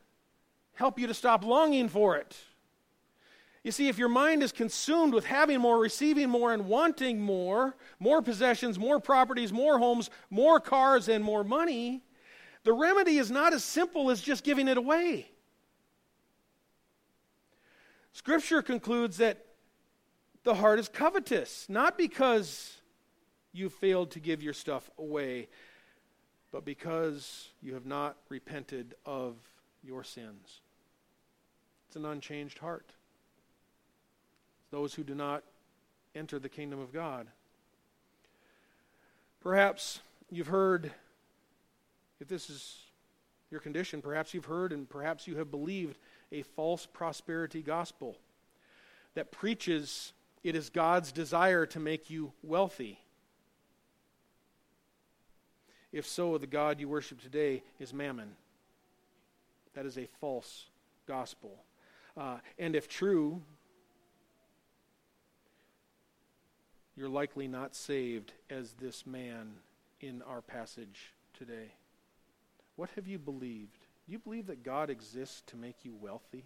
help 0.75 0.99
you 0.99 1.07
to 1.07 1.13
stop 1.13 1.43
longing 1.43 1.89
for 1.89 2.15
it. 2.17 2.35
You 3.63 3.71
see, 3.71 3.87
if 3.87 3.97
your 3.97 4.09
mind 4.09 4.43
is 4.43 4.51
consumed 4.51 5.13
with 5.13 5.25
having 5.25 5.59
more, 5.59 5.79
receiving 5.79 6.29
more, 6.29 6.53
and 6.53 6.67
wanting 6.67 7.19
more, 7.19 7.75
more 7.99 8.21
possessions, 8.21 8.77
more 8.77 8.99
properties, 8.99 9.51
more 9.51 9.79
homes, 9.79 10.11
more 10.29 10.59
cars, 10.59 11.09
and 11.09 11.23
more 11.23 11.43
money, 11.43 12.03
the 12.63 12.73
remedy 12.73 13.17
is 13.17 13.31
not 13.31 13.53
as 13.53 13.63
simple 13.63 14.11
as 14.11 14.21
just 14.21 14.43
giving 14.43 14.67
it 14.67 14.77
away. 14.77 15.31
Scripture 18.13 18.61
concludes 18.61 19.17
that 19.17 19.45
the 20.43 20.53
heart 20.53 20.77
is 20.77 20.87
covetous, 20.87 21.65
not 21.67 21.97
because 21.97 22.77
you 23.51 23.69
failed 23.69 24.11
to 24.11 24.19
give 24.19 24.43
your 24.43 24.53
stuff 24.53 24.91
away, 24.99 25.49
but 26.51 26.63
because 26.63 27.49
you 27.61 27.73
have 27.73 27.85
not 27.85 28.17
repented 28.29 28.93
of 29.05 29.37
your 29.83 30.03
sins. 30.03 30.61
It's 31.95 32.03
an 32.03 32.11
unchanged 32.11 32.59
heart 32.59 32.91
those 34.69 34.93
who 34.93 35.03
do 35.05 35.15
not 35.15 35.45
enter 36.13 36.39
the 36.39 36.49
kingdom 36.49 36.77
of 36.77 36.91
God. 36.91 37.25
Perhaps 39.39 40.01
you've 40.29 40.47
heard, 40.47 40.91
if 42.19 42.27
this 42.27 42.49
is 42.49 42.79
your 43.49 43.61
condition, 43.61 44.01
perhaps 44.01 44.33
you've 44.33 44.43
heard 44.43 44.73
and 44.73 44.89
perhaps 44.89 45.25
you 45.25 45.37
have 45.37 45.49
believed 45.49 45.97
a 46.33 46.41
false 46.41 46.85
prosperity 46.85 47.61
gospel 47.61 48.17
that 49.13 49.31
preaches 49.31 50.11
it 50.43 50.53
is 50.53 50.69
God's 50.69 51.13
desire 51.13 51.65
to 51.67 51.79
make 51.79 52.09
you 52.09 52.33
wealthy. 52.43 52.99
If 55.93 56.05
so, 56.05 56.37
the 56.37 56.45
God 56.45 56.81
you 56.81 56.89
worship 56.89 57.21
today 57.21 57.63
is 57.79 57.93
mammon. 57.93 58.35
That 59.75 59.85
is 59.85 59.97
a 59.97 60.09
false 60.19 60.65
gospel. 61.07 61.57
Uh, 62.17 62.37
and 62.57 62.75
if 62.75 62.87
true, 62.87 63.41
you're 66.95 67.09
likely 67.09 67.47
not 67.47 67.75
saved 67.75 68.31
as 68.49 68.73
this 68.73 69.05
man 69.05 69.55
in 69.99 70.21
our 70.21 70.41
passage 70.41 71.13
today. 71.37 71.73
What 72.75 72.89
have 72.95 73.07
you 73.07 73.17
believed? 73.17 73.79
Do 74.05 74.11
you 74.13 74.19
believe 74.19 74.47
that 74.47 74.63
God 74.63 74.89
exists 74.89 75.43
to 75.47 75.57
make 75.57 75.83
you 75.83 75.93
wealthy? 75.99 76.45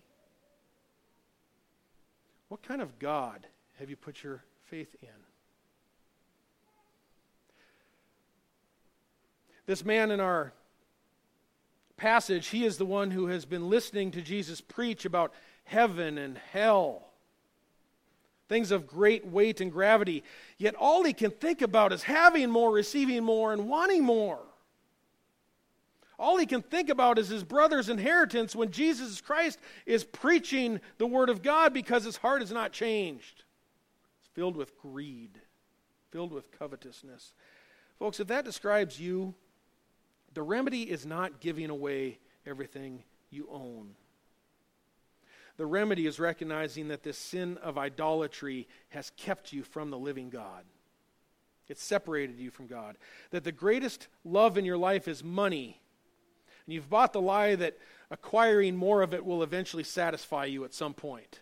What 2.47 2.63
kind 2.63 2.81
of 2.81 2.97
God 2.97 3.45
have 3.77 3.89
you 3.89 3.95
put 3.95 4.23
your 4.23 4.43
faith 4.65 4.95
in? 5.01 5.09
This 9.67 9.85
man 9.85 10.09
in 10.09 10.19
our 10.19 10.51
passage, 11.95 12.47
he 12.47 12.65
is 12.65 12.77
the 12.77 12.85
one 12.85 13.11
who 13.11 13.27
has 13.27 13.45
been 13.45 13.69
listening 13.69 14.09
to 14.11 14.21
Jesus 14.21 14.61
preach 14.61 15.05
about 15.05 15.31
heaven 15.69 16.17
and 16.17 16.37
hell, 16.51 17.07
things 18.47 18.71
of 18.71 18.87
great 18.87 19.25
weight 19.25 19.61
and 19.61 19.71
gravity. 19.71 20.23
Yet 20.57 20.75
all 20.75 21.03
he 21.03 21.13
can 21.13 21.31
think 21.31 21.61
about 21.61 21.93
is 21.93 22.03
having 22.03 22.49
more, 22.49 22.71
receiving 22.71 23.23
more, 23.23 23.53
and 23.53 23.69
wanting 23.69 24.03
more. 24.03 24.39
All 26.17 26.37
he 26.37 26.45
can 26.45 26.61
think 26.61 26.89
about 26.89 27.17
is 27.17 27.29
his 27.29 27.43
brother's 27.43 27.87
inheritance 27.87 28.55
when 28.55 28.71
Jesus 28.71 29.21
Christ 29.21 29.59
is 29.85 30.03
preaching 30.03 30.81
the 30.97 31.07
Word 31.07 31.29
of 31.29 31.41
God 31.41 31.73
because 31.73 32.03
his 32.03 32.17
heart 32.17 32.41
is 32.41 32.51
not 32.51 32.73
changed. 32.73 33.43
It's 34.19 34.29
filled 34.33 34.57
with 34.57 34.77
greed, 34.81 35.39
filled 36.11 36.33
with 36.33 36.51
covetousness. 36.51 37.33
Folks, 37.99 38.19
if 38.19 38.27
that 38.27 38.43
describes 38.43 38.99
you, 38.99 39.33
the 40.33 40.41
remedy 40.41 40.83
is 40.83 41.05
not 41.05 41.39
giving 41.39 41.69
away 41.69 42.19
everything 42.45 43.03
you 43.29 43.47
own. 43.51 43.91
The 45.59 45.65
remedy 45.65 46.07
is 46.07 46.19
recognizing 46.19 46.87
that 46.87 47.03
this 47.03 47.17
sin 47.17 47.57
of 47.57 47.77
idolatry 47.77 48.67
has 48.89 49.11
kept 49.17 49.51
you 49.51 49.61
from 49.61 49.91
the 49.91 49.97
living 49.97 50.29
God. 50.29 50.63
It 51.67 51.77
separated 51.77 52.39
you 52.39 52.49
from 52.49 52.65
God. 52.65 52.97
That 53.31 53.43
the 53.43 53.51
greatest 53.51 54.07
love 54.23 54.57
in 54.57 54.63
your 54.63 54.77
life 54.77 55.07
is 55.07 55.23
money 55.23 55.81
and 56.69 56.75
you've 56.75 56.89
bought 56.89 57.13
the 57.13 57.19
lie 57.19 57.55
that 57.55 57.79
acquiring 58.11 58.77
more 58.77 59.01
of 59.01 59.13
it 59.15 59.25
will 59.25 59.41
eventually 59.41 59.83
satisfy 59.83 60.45
you 60.45 60.63
at 60.65 60.73
some 60.73 60.93
point. 60.93 61.39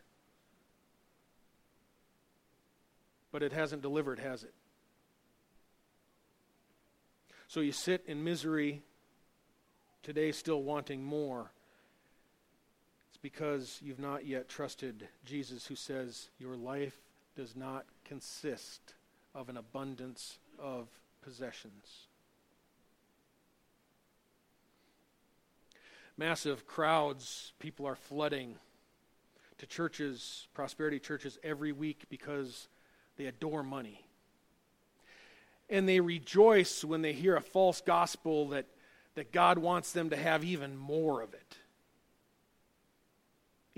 But 3.31 3.43
it 3.43 3.51
hasn't 3.51 3.81
delivered, 3.81 4.19
has 4.19 4.43
it? 4.43 4.53
So 7.49 7.59
you 7.59 7.73
sit 7.73 8.05
in 8.07 8.23
misery 8.23 8.81
today, 10.01 10.31
still 10.31 10.63
wanting 10.63 11.03
more. 11.03 11.51
It's 13.17 13.21
because 13.23 13.79
you've 13.81 13.99
not 13.99 14.27
yet 14.27 14.47
trusted 14.47 15.07
Jesus, 15.25 15.65
who 15.65 15.75
says, 15.75 16.29
Your 16.37 16.55
life 16.55 16.99
does 17.35 17.55
not 17.55 17.85
consist 18.05 18.93
of 19.33 19.49
an 19.49 19.57
abundance 19.57 20.37
of 20.59 20.87
possessions. 21.23 22.07
massive 26.17 26.65
crowds, 26.65 27.53
people 27.59 27.85
are 27.85 27.95
flooding 27.95 28.55
to 29.59 29.65
churches, 29.65 30.47
prosperity 30.53 30.99
churches, 30.99 31.37
every 31.43 31.71
week 31.71 32.05
because 32.09 32.67
they 33.17 33.25
adore 33.25 33.63
money. 33.63 34.03
And 35.69 35.87
they 35.87 35.99
rejoice 35.99 36.83
when 36.83 37.01
they 37.01 37.13
hear 37.13 37.35
a 37.35 37.41
false 37.41 37.81
gospel 37.81 38.49
that, 38.49 38.65
that 39.15 39.31
God 39.31 39.57
wants 39.57 39.91
them 39.91 40.09
to 40.09 40.15
have 40.15 40.43
even 40.43 40.77
more 40.77 41.21
of 41.21 41.33
it. 41.33 41.57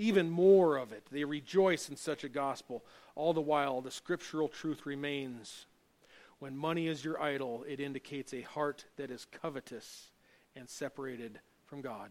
Even 0.00 0.30
more 0.30 0.78
of 0.78 0.92
it. 0.92 1.06
They 1.12 1.24
rejoice 1.24 1.90
in 1.90 1.96
such 1.96 2.24
a 2.24 2.28
gospel. 2.30 2.82
All 3.14 3.34
the 3.34 3.42
while, 3.42 3.82
the 3.82 3.90
scriptural 3.90 4.48
truth 4.48 4.86
remains. 4.86 5.66
When 6.38 6.56
money 6.56 6.88
is 6.88 7.04
your 7.04 7.20
idol, 7.20 7.66
it 7.68 7.80
indicates 7.80 8.32
a 8.32 8.40
heart 8.40 8.86
that 8.96 9.10
is 9.10 9.26
covetous 9.30 10.08
and 10.56 10.70
separated 10.70 11.38
from 11.66 11.82
God. 11.82 12.08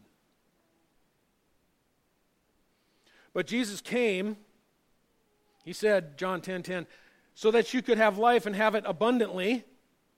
But 3.34 3.48
Jesus 3.48 3.82
came, 3.82 4.38
he 5.66 5.74
said, 5.74 6.16
John 6.16 6.42
10 6.42 6.62
10, 6.62 6.86
so 7.34 7.50
that 7.50 7.74
you 7.74 7.82
could 7.82 7.98
have 7.98 8.20
life 8.20 8.46
and 8.46 8.56
have 8.56 8.76
it 8.76 8.84
abundantly, 8.86 9.64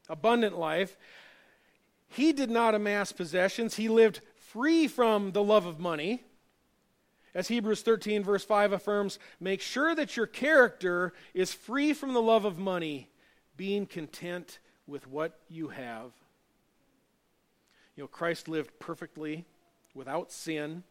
abundant 0.09 0.59
life. 0.59 0.97
He 2.09 2.33
did 2.33 2.49
not 2.49 2.75
amass 2.75 3.13
possessions, 3.13 3.75
he 3.75 3.87
lived 3.87 4.19
free 4.35 4.89
from 4.89 5.31
the 5.31 5.41
love 5.41 5.65
of 5.65 5.79
money. 5.79 6.25
As 7.33 7.47
Hebrews 7.47 7.81
13, 7.81 8.23
verse 8.23 8.43
5 8.43 8.73
affirms, 8.73 9.19
make 9.39 9.61
sure 9.61 9.95
that 9.95 10.17
your 10.17 10.27
character 10.27 11.13
is 11.33 11.53
free 11.53 11.93
from 11.93 12.13
the 12.13 12.21
love 12.21 12.45
of 12.45 12.59
money, 12.59 13.09
being 13.55 13.85
content 13.85 14.59
with 14.85 15.07
what 15.07 15.39
you 15.47 15.69
have. 15.69 16.11
You 17.95 18.03
know, 18.03 18.07
Christ 18.07 18.47
lived 18.47 18.79
perfectly, 18.79 19.45
without 19.93 20.31
sin 20.31 20.83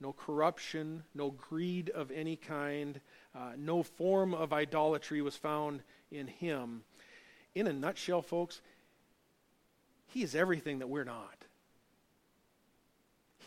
no 0.00 0.12
corruption, 0.12 1.02
no 1.14 1.30
greed 1.30 1.90
of 1.90 2.10
any 2.10 2.36
kind, 2.36 3.00
uh, 3.34 3.52
no 3.56 3.82
form 3.82 4.34
of 4.34 4.52
idolatry 4.52 5.20
was 5.20 5.36
found 5.36 5.82
in 6.10 6.26
him. 6.26 6.82
In 7.54 7.66
a 7.66 7.72
nutshell, 7.72 8.22
folks, 8.22 8.60
he 10.06 10.22
is 10.22 10.34
everything 10.34 10.78
that 10.78 10.88
we're 10.88 11.04
not. 11.04 11.44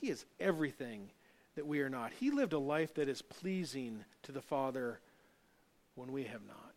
He 0.02 0.10
is 0.10 0.26
everything 0.40 1.12
that 1.56 1.68
we 1.68 1.82
are 1.82 1.90
not. 1.90 2.12
He 2.20 2.32
lived 2.32 2.54
a 2.54 2.60
life 2.60 2.94
that 2.96 3.10
is 3.10 3.22
pleasing 3.22 4.06
to 4.24 4.32
the 4.32 4.42
Father 4.42 5.00
when 5.96 6.12
we 6.12 6.24
have 6.24 6.46
not. 6.48 6.74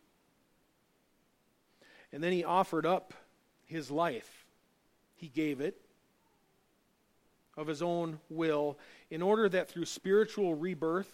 And 2.11 2.23
then 2.23 2.31
he 2.31 2.43
offered 2.43 2.85
up 2.85 3.13
his 3.65 3.89
life. 3.89 4.45
He 5.15 5.27
gave 5.27 5.61
it 5.61 5.79
of 7.57 7.67
his 7.67 7.81
own 7.81 8.19
will 8.29 8.77
in 9.09 9.21
order 9.21 9.47
that 9.49 9.69
through 9.69 9.85
spiritual 9.85 10.55
rebirth 10.55 11.11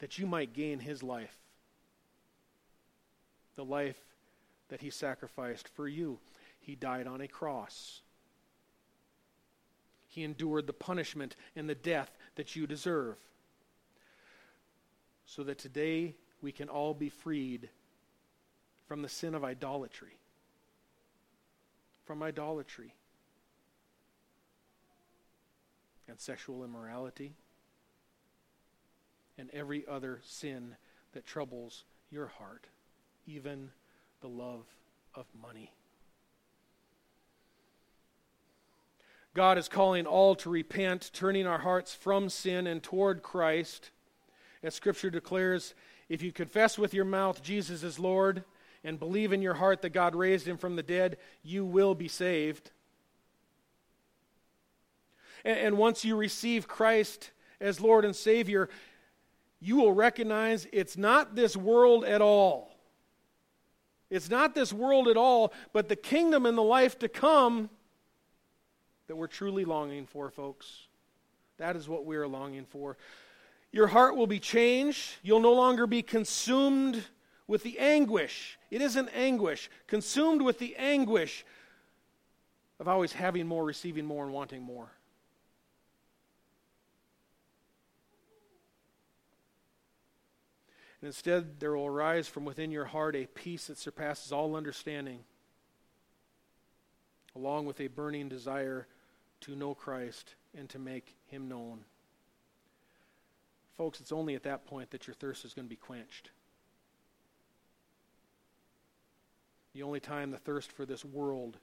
that 0.00 0.18
you 0.18 0.26
might 0.26 0.52
gain 0.52 0.80
his 0.80 1.02
life 1.02 1.36
the 3.56 3.64
life 3.64 3.98
that 4.68 4.80
he 4.80 4.90
sacrificed 4.90 5.68
for 5.68 5.88
you 5.88 6.18
he 6.60 6.74
died 6.74 7.06
on 7.06 7.20
a 7.20 7.28
cross 7.28 8.00
he 10.08 10.24
endured 10.24 10.66
the 10.66 10.72
punishment 10.72 11.36
and 11.54 11.68
the 11.68 11.74
death 11.74 12.10
that 12.36 12.56
you 12.56 12.66
deserve. 12.66 13.16
So 15.26 15.42
that 15.44 15.58
today 15.58 16.14
we 16.40 16.50
can 16.50 16.68
all 16.68 16.94
be 16.94 17.10
freed 17.10 17.68
from 18.86 19.02
the 19.02 19.08
sin 19.08 19.34
of 19.34 19.44
idolatry. 19.44 20.16
From 22.06 22.22
idolatry. 22.22 22.94
And 26.08 26.18
sexual 26.18 26.64
immorality. 26.64 27.34
And 29.36 29.50
every 29.52 29.84
other 29.86 30.20
sin 30.24 30.76
that 31.12 31.26
troubles 31.26 31.84
your 32.10 32.28
heart, 32.28 32.66
even 33.26 33.70
the 34.22 34.28
love 34.28 34.64
of 35.14 35.26
money. 35.40 35.72
God 39.38 39.56
is 39.56 39.68
calling 39.68 40.04
all 40.04 40.34
to 40.34 40.50
repent, 40.50 41.12
turning 41.12 41.46
our 41.46 41.60
hearts 41.60 41.94
from 41.94 42.28
sin 42.28 42.66
and 42.66 42.82
toward 42.82 43.22
Christ. 43.22 43.92
As 44.64 44.74
Scripture 44.74 45.10
declares, 45.10 45.74
if 46.08 46.22
you 46.22 46.32
confess 46.32 46.76
with 46.76 46.92
your 46.92 47.04
mouth 47.04 47.40
Jesus 47.40 47.84
is 47.84 48.00
Lord 48.00 48.42
and 48.82 48.98
believe 48.98 49.32
in 49.32 49.40
your 49.40 49.54
heart 49.54 49.80
that 49.82 49.90
God 49.90 50.16
raised 50.16 50.48
him 50.48 50.56
from 50.56 50.74
the 50.74 50.82
dead, 50.82 51.18
you 51.44 51.64
will 51.64 51.94
be 51.94 52.08
saved. 52.08 52.72
And, 55.44 55.56
and 55.56 55.78
once 55.78 56.04
you 56.04 56.16
receive 56.16 56.66
Christ 56.66 57.30
as 57.60 57.80
Lord 57.80 58.04
and 58.04 58.16
Savior, 58.16 58.68
you 59.60 59.76
will 59.76 59.92
recognize 59.92 60.66
it's 60.72 60.96
not 60.96 61.36
this 61.36 61.56
world 61.56 62.04
at 62.04 62.20
all. 62.20 62.72
It's 64.10 64.30
not 64.30 64.56
this 64.56 64.72
world 64.72 65.06
at 65.06 65.16
all, 65.16 65.52
but 65.72 65.88
the 65.88 65.94
kingdom 65.94 66.44
and 66.44 66.58
the 66.58 66.62
life 66.62 66.98
to 66.98 67.08
come 67.08 67.70
that 69.08 69.16
we're 69.16 69.26
truly 69.26 69.64
longing 69.64 70.06
for, 70.06 70.30
folks. 70.30 70.86
That 71.56 71.74
is 71.76 71.88
what 71.88 72.06
we 72.06 72.16
are 72.16 72.28
longing 72.28 72.66
for. 72.66 72.96
Your 73.72 73.88
heart 73.88 74.16
will 74.16 74.26
be 74.26 74.38
changed. 74.38 75.16
You'll 75.22 75.40
no 75.40 75.52
longer 75.52 75.86
be 75.86 76.02
consumed 76.02 77.02
with 77.46 77.62
the 77.62 77.78
anguish. 77.78 78.58
It 78.70 78.80
isn't 78.80 79.08
anguish. 79.14 79.70
Consumed 79.86 80.42
with 80.42 80.58
the 80.58 80.76
anguish 80.76 81.44
of 82.78 82.86
always 82.86 83.12
having 83.12 83.46
more, 83.46 83.64
receiving 83.64 84.04
more, 84.04 84.24
and 84.24 84.32
wanting 84.32 84.62
more. 84.62 84.92
And 91.00 91.06
instead, 91.06 91.60
there 91.60 91.76
will 91.76 91.86
arise 91.86 92.28
from 92.28 92.44
within 92.44 92.70
your 92.70 92.84
heart 92.84 93.16
a 93.16 93.26
peace 93.26 93.68
that 93.68 93.78
surpasses 93.78 94.32
all 94.32 94.56
understanding, 94.56 95.20
along 97.36 97.66
with 97.66 97.80
a 97.80 97.86
burning 97.86 98.28
desire 98.28 98.86
to 99.42 99.54
know 99.54 99.74
Christ 99.74 100.34
and 100.56 100.68
to 100.70 100.78
make 100.78 101.16
him 101.26 101.48
known. 101.48 101.84
Folks, 103.76 104.00
it's 104.00 104.12
only 104.12 104.34
at 104.34 104.42
that 104.42 104.66
point 104.66 104.90
that 104.90 105.06
your 105.06 105.14
thirst 105.14 105.44
is 105.44 105.54
going 105.54 105.66
to 105.66 105.70
be 105.70 105.76
quenched. 105.76 106.30
The 109.74 109.82
only 109.82 110.00
time 110.00 110.30
the 110.30 110.38
thirst 110.38 110.72
for 110.72 110.84
this 110.84 111.04
world 111.04 111.58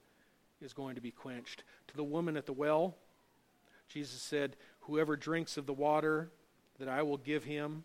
is 0.62 0.72
going 0.72 0.94
to 0.94 1.00
be 1.00 1.10
quenched. 1.10 1.64
To 1.88 1.96
the 1.96 2.04
woman 2.04 2.36
at 2.36 2.46
the 2.46 2.52
well, 2.52 2.96
Jesus 3.88 4.22
said, 4.22 4.56
Whoever 4.80 5.16
drinks 5.16 5.56
of 5.56 5.66
the 5.66 5.74
water 5.74 6.30
that 6.78 6.88
I 6.88 7.02
will 7.02 7.18
give 7.18 7.44
him, 7.44 7.84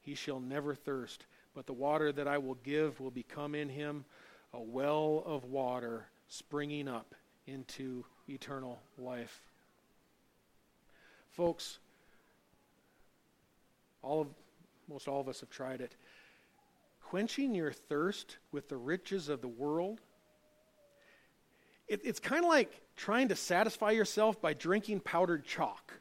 he 0.00 0.14
shall 0.14 0.40
never 0.40 0.74
thirst. 0.74 1.26
But 1.54 1.66
the 1.66 1.72
water 1.72 2.10
that 2.12 2.26
I 2.26 2.38
will 2.38 2.56
give 2.56 2.98
will 2.98 3.10
become 3.10 3.54
in 3.54 3.68
him 3.68 4.04
a 4.52 4.60
well 4.60 5.22
of 5.26 5.44
water 5.44 6.06
springing 6.28 6.88
up 6.88 7.14
into 7.46 8.04
eternal 8.28 8.78
life. 8.98 9.42
Folks, 11.30 11.78
all 14.02 14.20
of, 14.22 14.28
most 14.88 15.08
all 15.08 15.20
of 15.20 15.28
us 15.28 15.40
have 15.40 15.50
tried 15.50 15.80
it. 15.80 15.94
Quenching 17.02 17.54
your 17.54 17.72
thirst 17.72 18.36
with 18.52 18.68
the 18.68 18.76
riches 18.76 19.28
of 19.28 19.40
the 19.40 19.48
world, 19.48 20.00
it, 21.86 22.00
it's 22.04 22.20
kind 22.20 22.44
of 22.44 22.50
like 22.50 22.70
trying 22.96 23.28
to 23.28 23.36
satisfy 23.36 23.92
yourself 23.92 24.40
by 24.40 24.52
drinking 24.52 25.00
powdered 25.00 25.44
chalk. 25.44 26.00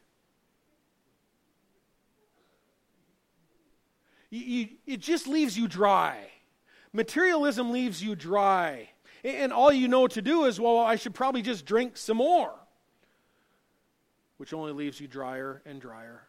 You, 4.30 4.40
you, 4.40 4.68
it 4.86 5.00
just 5.00 5.28
leaves 5.28 5.58
you 5.58 5.68
dry. 5.68 6.18
Materialism 6.92 7.72
leaves 7.72 8.04
you 8.04 8.16
dry. 8.16 8.90
And 9.24 9.52
all 9.52 9.72
you 9.72 9.88
know 9.88 10.08
to 10.08 10.22
do 10.22 10.46
is, 10.46 10.60
well, 10.60 10.78
I 10.78 10.96
should 10.96 11.14
probably 11.14 11.42
just 11.42 11.66
drink 11.66 11.98
some 11.98 12.18
more, 12.18 12.54
which 14.38 14.54
only 14.54 14.72
leaves 14.72 15.00
you 15.00 15.08
drier 15.08 15.62
and 15.66 15.82
drier. 15.82 16.24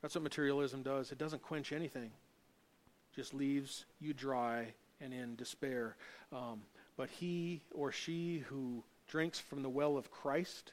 That's 0.00 0.14
what 0.14 0.24
materialism 0.24 0.82
does. 0.82 1.12
It 1.12 1.18
doesn't 1.18 1.42
quench 1.42 1.72
anything, 1.72 2.10
it 2.10 3.16
just 3.16 3.34
leaves 3.34 3.84
you 4.00 4.12
dry 4.12 4.74
and 5.00 5.12
in 5.12 5.36
despair. 5.36 5.96
Um, 6.32 6.62
but 6.96 7.08
he 7.08 7.62
or 7.72 7.92
she 7.92 8.44
who 8.48 8.82
drinks 9.08 9.38
from 9.38 9.62
the 9.62 9.68
well 9.68 9.96
of 9.96 10.10
Christ, 10.10 10.72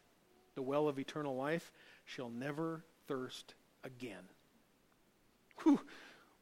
the 0.55 0.61
well 0.61 0.87
of 0.87 0.99
eternal 0.99 1.35
life, 1.35 1.71
shall 2.05 2.29
never 2.29 2.83
thirst 3.07 3.53
again. 3.83 4.23
Whew. 5.63 5.79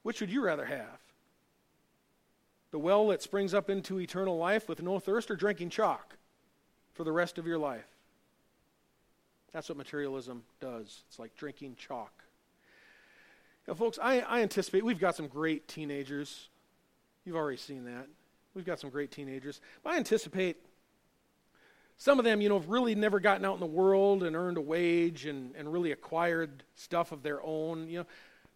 Which 0.04 0.22
would 0.22 0.30
you 0.30 0.44
rather 0.44 0.66
have? 0.66 1.00
The 2.72 2.80
well 2.80 3.08
that 3.08 3.22
springs 3.22 3.54
up 3.54 3.70
into 3.70 4.00
eternal 4.00 4.38
life 4.38 4.68
with 4.68 4.82
no 4.82 5.00
thirst, 5.00 5.32
or 5.32 5.36
drinking 5.36 5.70
chalk 5.70 6.18
for 6.94 7.04
the 7.04 7.12
rest 7.12 7.38
of 7.38 7.48
your 7.48 7.58
life? 7.58 7.88
That's 9.54 9.70
what 9.70 9.78
materialism 9.78 10.44
does. 10.60 11.04
It's 11.08 11.20
like 11.20 11.36
drinking 11.36 11.76
chalk. 11.76 12.12
Now, 13.68 13.74
folks, 13.74 13.98
I, 14.02 14.20
I 14.20 14.42
anticipate 14.42 14.84
we've 14.84 15.00
got 15.00 15.16
some 15.16 15.28
great 15.28 15.68
teenagers. 15.68 16.50
You've 17.26 17.36
already 17.36 17.58
seen 17.58 17.86
that. 17.86 18.08
We've 18.54 18.66
got 18.66 18.80
some 18.80 18.90
great 18.90 19.12
teenagers. 19.12 19.62
But 19.84 19.94
I 19.94 19.98
anticipate 19.98 20.58
some 21.98 22.20
of 22.20 22.26
them, 22.26 22.42
you 22.42 22.50
know, 22.50 22.60
have 22.60 22.70
really 22.70 22.96
never 22.96 23.20
gotten 23.20 23.44
out 23.46 23.56
in 23.56 23.60
the 23.60 23.66
world 23.66 24.24
and 24.24 24.36
earned 24.36 24.58
a 24.58 24.62
wage 24.62 25.26
and, 25.26 25.56
and 25.56 25.72
really 25.72 25.92
acquired 25.92 26.64
stuff 26.76 27.12
of 27.12 27.24
their 27.24 27.42
own. 27.42 27.90
You 27.90 28.00
know, 28.00 28.06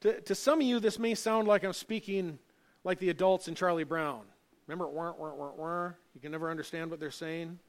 to, 0.01 0.21
to 0.21 0.35
some 0.35 0.61
of 0.61 0.67
you, 0.67 0.79
this 0.79 0.99
may 0.99 1.15
sound 1.15 1.47
like 1.47 1.63
I'm 1.63 1.73
speaking 1.73 2.39
like 2.83 2.99
the 2.99 3.09
adults 3.09 3.47
in 3.47 3.55
Charlie 3.55 3.83
Brown. 3.83 4.21
Remember, 4.67 4.87
wah, 4.87 5.13
wah, 5.17 5.33
wah, 5.33 5.51
wah? 5.55 5.89
you 6.13 6.21
can 6.21 6.31
never 6.31 6.49
understand 6.49 6.89
what 6.89 6.99
they're 6.99 7.11
saying. 7.11 7.59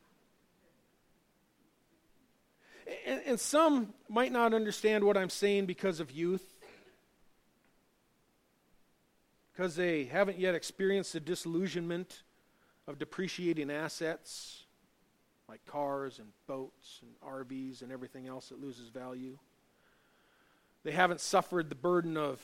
And, 3.07 3.23
and 3.27 3.41
some 3.41 3.95
might 4.09 4.33
not 4.33 4.55
understand 4.55 5.05
what 5.05 5.17
I'm 5.17 5.31
saying 5.31 5.67
because 5.67 6.01
of 6.01 6.11
youth, 6.11 6.45
because 9.53 9.77
they 9.77 10.05
haven't 10.05 10.39
yet 10.39 10.55
experienced 10.55 11.13
the 11.13 11.21
disillusionment 11.21 12.23
of 12.87 12.99
depreciating 12.99 13.71
assets 13.71 14.65
like 15.49 15.65
cars 15.67 16.19
and 16.19 16.29
boats 16.47 17.01
and 17.03 17.11
RVs 17.21 17.83
and 17.83 17.93
everything 17.93 18.27
else 18.27 18.49
that 18.49 18.61
loses 18.61 18.89
value. 18.89 19.39
They 20.85 20.93
haven't 20.93 21.21
suffered 21.21 21.69
the 21.69 21.75
burden 21.75 22.17
of, 22.17 22.41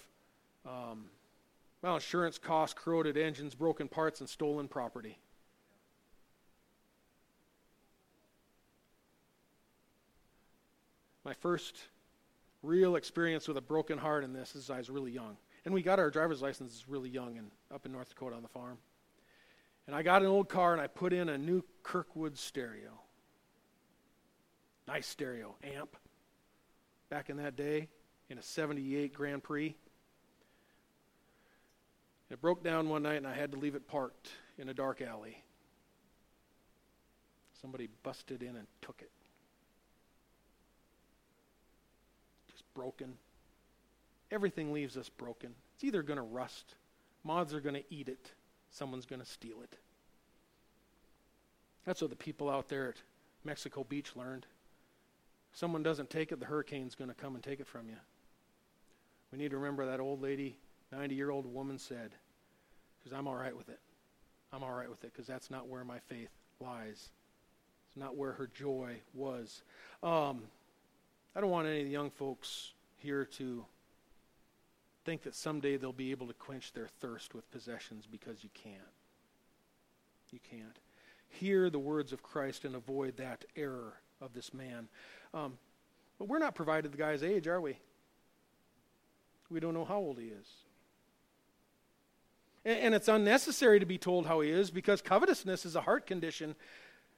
um, 0.67 1.07
well, 1.83 1.95
insurance 1.95 2.39
costs, 2.39 2.75
corroded 2.79 3.17
engines, 3.17 3.55
broken 3.55 3.89
parts, 3.89 4.21
and 4.21 4.29
stolen 4.29 4.69
property. 4.69 5.19
My 11.25 11.35
first 11.35 11.77
real 12.63 12.97
experience 12.97 13.47
with 13.47 13.57
a 13.57 13.63
broken 13.63 13.99
heart 13.99 14.25
in 14.25 14.33
this 14.33 14.57
is 14.57 14.71
I 14.71 14.79
was 14.79 14.91
really 14.91 15.13
young. 15.13 15.37
And 15.65 15.75
we 15.75 15.83
got 15.83 15.99
our 15.99 16.11
driver's 16.11 16.41
licenses 16.41 16.87
really 16.89 17.11
young 17.11 17.37
and 17.37 17.51
up 17.73 17.85
in 17.85 17.93
North 17.93 18.09
Dakota 18.09 18.35
on 18.35 18.43
the 18.43 18.49
farm. 18.49 18.79
And 19.87 19.95
I 19.95 20.03
got 20.03 20.23
an 20.23 20.29
old 20.29 20.49
car 20.49 20.73
and 20.73 20.81
I 20.81 20.87
put 20.87 21.13
in 21.13 21.29
a 21.29 21.39
new 21.39 21.63
Kenwood 21.83 22.37
stereo. 22.39 23.01
Nice 24.87 25.07
stereo, 25.07 25.55
amp. 25.63 25.97
Back 27.11 27.31
in 27.31 27.37
that 27.37 27.57
day 27.57 27.89
in 28.31 28.39
a 28.39 28.43
78 28.43 29.13
Grand 29.13 29.43
Prix. 29.43 29.77
It 32.31 32.41
broke 32.41 32.63
down 32.63 32.89
one 32.89 33.03
night 33.03 33.17
and 33.17 33.27
I 33.27 33.35
had 33.35 33.53
to 33.53 33.59
leave 33.59 33.75
it 33.75 33.89
parked 33.89 34.31
in 34.59 34.69
a 34.69 34.75
dark 34.75 35.01
alley. 35.01 35.43
Somebody 37.61 37.89
busted 38.03 38.43
in 38.43 38.57
and 38.57 38.67
took 38.83 39.01
it. 39.01 39.11
Just 42.51 42.63
broken. 42.75 43.15
Everything 44.31 44.73
leaves 44.73 44.97
us 44.97 45.09
broken. 45.09 45.55
It's 45.75 45.85
either 45.85 46.03
going 46.03 46.19
to 46.19 46.23
rust, 46.23 46.75
moths 47.25 47.55
are 47.55 47.61
going 47.61 47.75
to 47.75 47.85
eat 47.95 48.09
it, 48.09 48.33
someone's 48.71 49.07
going 49.07 49.21
to 49.21 49.27
steal 49.27 49.63
it. 49.63 49.79
That's 51.87 52.03
what 52.03 52.11
the 52.11 52.17
people 52.17 52.51
out 52.51 52.69
there 52.69 52.91
at 52.91 52.97
Mexico 53.45 53.85
Beach 53.85 54.15
learned. 54.15 54.45
Someone 55.53 55.83
doesn't 55.83 56.11
take 56.11 56.31
it, 56.31 56.41
the 56.41 56.47
hurricane's 56.47 56.95
going 56.95 57.09
to 57.09 57.15
come 57.15 57.35
and 57.35 57.43
take 57.43 57.61
it 57.61 57.67
from 57.67 57.89
you. 57.89 57.97
We 59.33 59.39
need 59.39 59.51
to 59.53 59.57
remember 59.57 59.87
that 59.87 60.01
old 60.01 60.21
lady, 60.21 60.59
90 60.93 61.15
year 61.15 61.31
old 61.31 61.53
woman 61.53 61.79
said, 61.79 62.11
because 62.99 63.17
I'm 63.17 63.27
all 63.27 63.37
right 63.37 63.57
with 63.57 63.69
it. 63.69 63.81
I'm 64.53 64.63
all 64.63 64.73
right 64.73 64.89
with 64.89 65.05
it 65.05 65.13
because 65.13 65.27
that's 65.27 65.51
not 65.51 65.69
where 65.69 65.85
my 65.85 65.99
faith 65.99 66.31
lies. 66.61 67.11
It's 67.89 67.97
not 67.97 68.17
where 68.17 68.33
her 68.33 68.47
joy 68.47 68.97
was. 69.15 69.63
Um, 70.03 70.43
I 71.37 71.41
don't 71.41 71.51
want 71.51 71.69
any 71.69 71.81
of 71.81 71.87
the 71.87 71.93
young 71.93 72.11
folks 72.11 72.73
here 72.97 73.25
to 73.25 73.65
think 75.05 75.23
that 75.23 75.35
someday 75.35 75.77
they'll 75.77 75.93
be 75.93 76.11
able 76.11 76.27
to 76.27 76.35
quench 76.35 76.73
their 76.73 76.89
thirst 77.01 77.35
with 77.35 77.51
possessions 77.51 78.07
because 78.11 78.43
you 78.43 78.51
can't. 78.55 78.75
You 80.31 80.39
can't. 80.51 80.79
Hear 81.29 81.71
the 81.71 81.79
words 81.79 82.13
of 82.13 82.23
Christ 82.23 82.65
and 82.65 82.75
avoid 82.75 83.17
that 83.19 83.45
error 83.57 83.95
of 84.21 84.35
this 84.35 84.53
man. 84.53 84.89
Um, 85.33 85.59
but 86.19 86.29
we're 86.29 86.39
not 86.39 86.55
provided 86.55 86.93
the 86.93 86.99
guy's 86.99 87.23
age, 87.23 87.47
are 87.47 87.61
we? 87.61 87.79
We 89.51 89.61
don't 89.61 89.75
know 89.75 89.85
how 89.85 89.99
old 89.99 90.19
he 90.19 90.27
is. 90.27 90.47
And, 92.69 92.95
it's 92.95 93.09
unnecessary 93.09 93.81
to 93.81 93.87
be 93.87 93.97
told 93.97 94.27
how 94.27 94.41
he 94.41 94.51
is 94.51 94.71
because 94.71 95.01
covetousness 95.01 95.65
is 95.65 95.75
a 95.75 95.81
heart 95.81 96.07
condition 96.07 96.55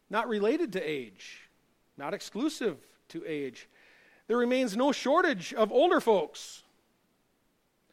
not 0.09 0.29
related 0.29 0.73
to 0.75 0.81
age, 0.81 1.49
not 1.97 2.15
exclusive 2.15 2.77
to 3.09 3.25
age. 3.27 3.69
There 4.29 4.37
remains 4.37 4.77
no 4.77 4.93
shortage 4.93 5.53
of 5.53 5.73
older 5.73 6.01
folks 6.01 6.63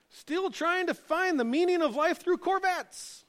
still 0.10 0.52
trying 0.52 0.86
to 0.86 0.94
find 0.94 1.40
the 1.40 1.44
meaning 1.44 1.82
of 1.82 1.96
life 1.96 2.20
through 2.20 2.38
Corvettes. 2.38 3.26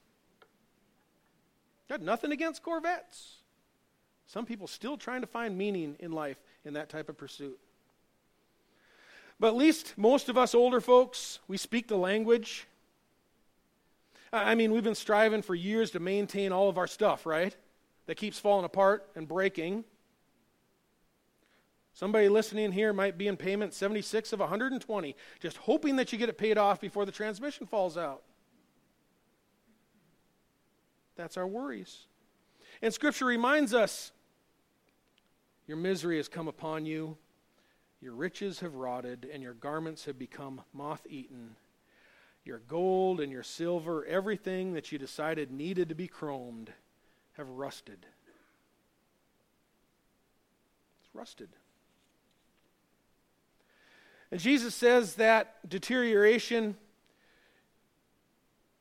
Got 1.87 2.01
nothing 2.03 2.31
against 2.31 2.61
Corvettes. 2.61 3.37
Some 4.27 4.45
people 4.45 4.67
still 4.67 4.95
trying 4.95 5.21
to 5.21 5.27
find 5.27 5.57
meaning 5.57 5.95
in 5.99 6.11
life 6.11 6.37
in 6.63 6.73
that 6.73 6.89
type 6.89 7.09
of 7.09 7.17
pursuit. 7.17 7.57
But 9.39 9.47
at 9.47 9.55
least 9.55 9.95
most 9.97 10.29
of 10.29 10.37
us 10.37 10.53
older 10.53 10.81
folks, 10.81 11.39
we 11.47 11.57
speak 11.57 11.87
the 11.87 11.97
language. 11.97 12.67
I 14.31 14.55
mean, 14.55 14.71
we've 14.71 14.83
been 14.83 14.95
striving 14.95 15.41
for 15.41 15.55
years 15.55 15.91
to 15.91 15.99
maintain 15.99 16.51
all 16.51 16.69
of 16.69 16.77
our 16.77 16.87
stuff, 16.87 17.25
right? 17.25 17.55
That 18.05 18.15
keeps 18.15 18.39
falling 18.39 18.65
apart 18.65 19.09
and 19.15 19.27
breaking. 19.27 19.85
Somebody 21.93 22.29
listening 22.29 22.71
here 22.71 22.93
might 22.93 23.17
be 23.17 23.27
in 23.27 23.37
payment 23.37 23.73
76 23.73 24.31
of 24.31 24.39
120, 24.39 25.15
just 25.39 25.57
hoping 25.57 25.95
that 25.97 26.11
you 26.11 26.17
get 26.17 26.29
it 26.29 26.37
paid 26.37 26.57
off 26.57 26.79
before 26.79 27.05
the 27.05 27.11
transmission 27.11 27.67
falls 27.67 27.97
out. 27.97 28.23
That's 31.15 31.35
our 31.35 31.47
worries. 31.47 32.05
And 32.81 32.93
Scripture 32.93 33.25
reminds 33.25 33.73
us 33.73 34.11
your 35.67 35.77
misery 35.77 36.17
has 36.17 36.29
come 36.29 36.47
upon 36.47 36.85
you, 36.85 37.17
your 38.01 38.13
riches 38.13 38.61
have 38.61 38.75
rotted, 38.75 39.29
and 39.31 39.43
your 39.43 39.53
garments 39.53 40.05
have 40.05 40.17
become 40.17 40.61
moth 40.73 41.05
eaten. 41.09 41.55
Your 42.49 42.61
gold 42.67 43.19
and 43.19 43.31
your 43.31 43.43
silver, 43.43 44.03
everything 44.07 44.73
that 44.73 44.91
you 44.91 44.97
decided 44.97 45.51
needed 45.51 45.89
to 45.89 45.95
be 45.95 46.07
chromed, 46.07 46.69
have 47.33 47.47
rusted. 47.47 48.07
It's 50.99 51.13
rusted. 51.13 51.49
And 54.31 54.39
Jesus 54.39 54.73
says 54.73 55.13
that 55.15 55.57
deterioration 55.69 56.75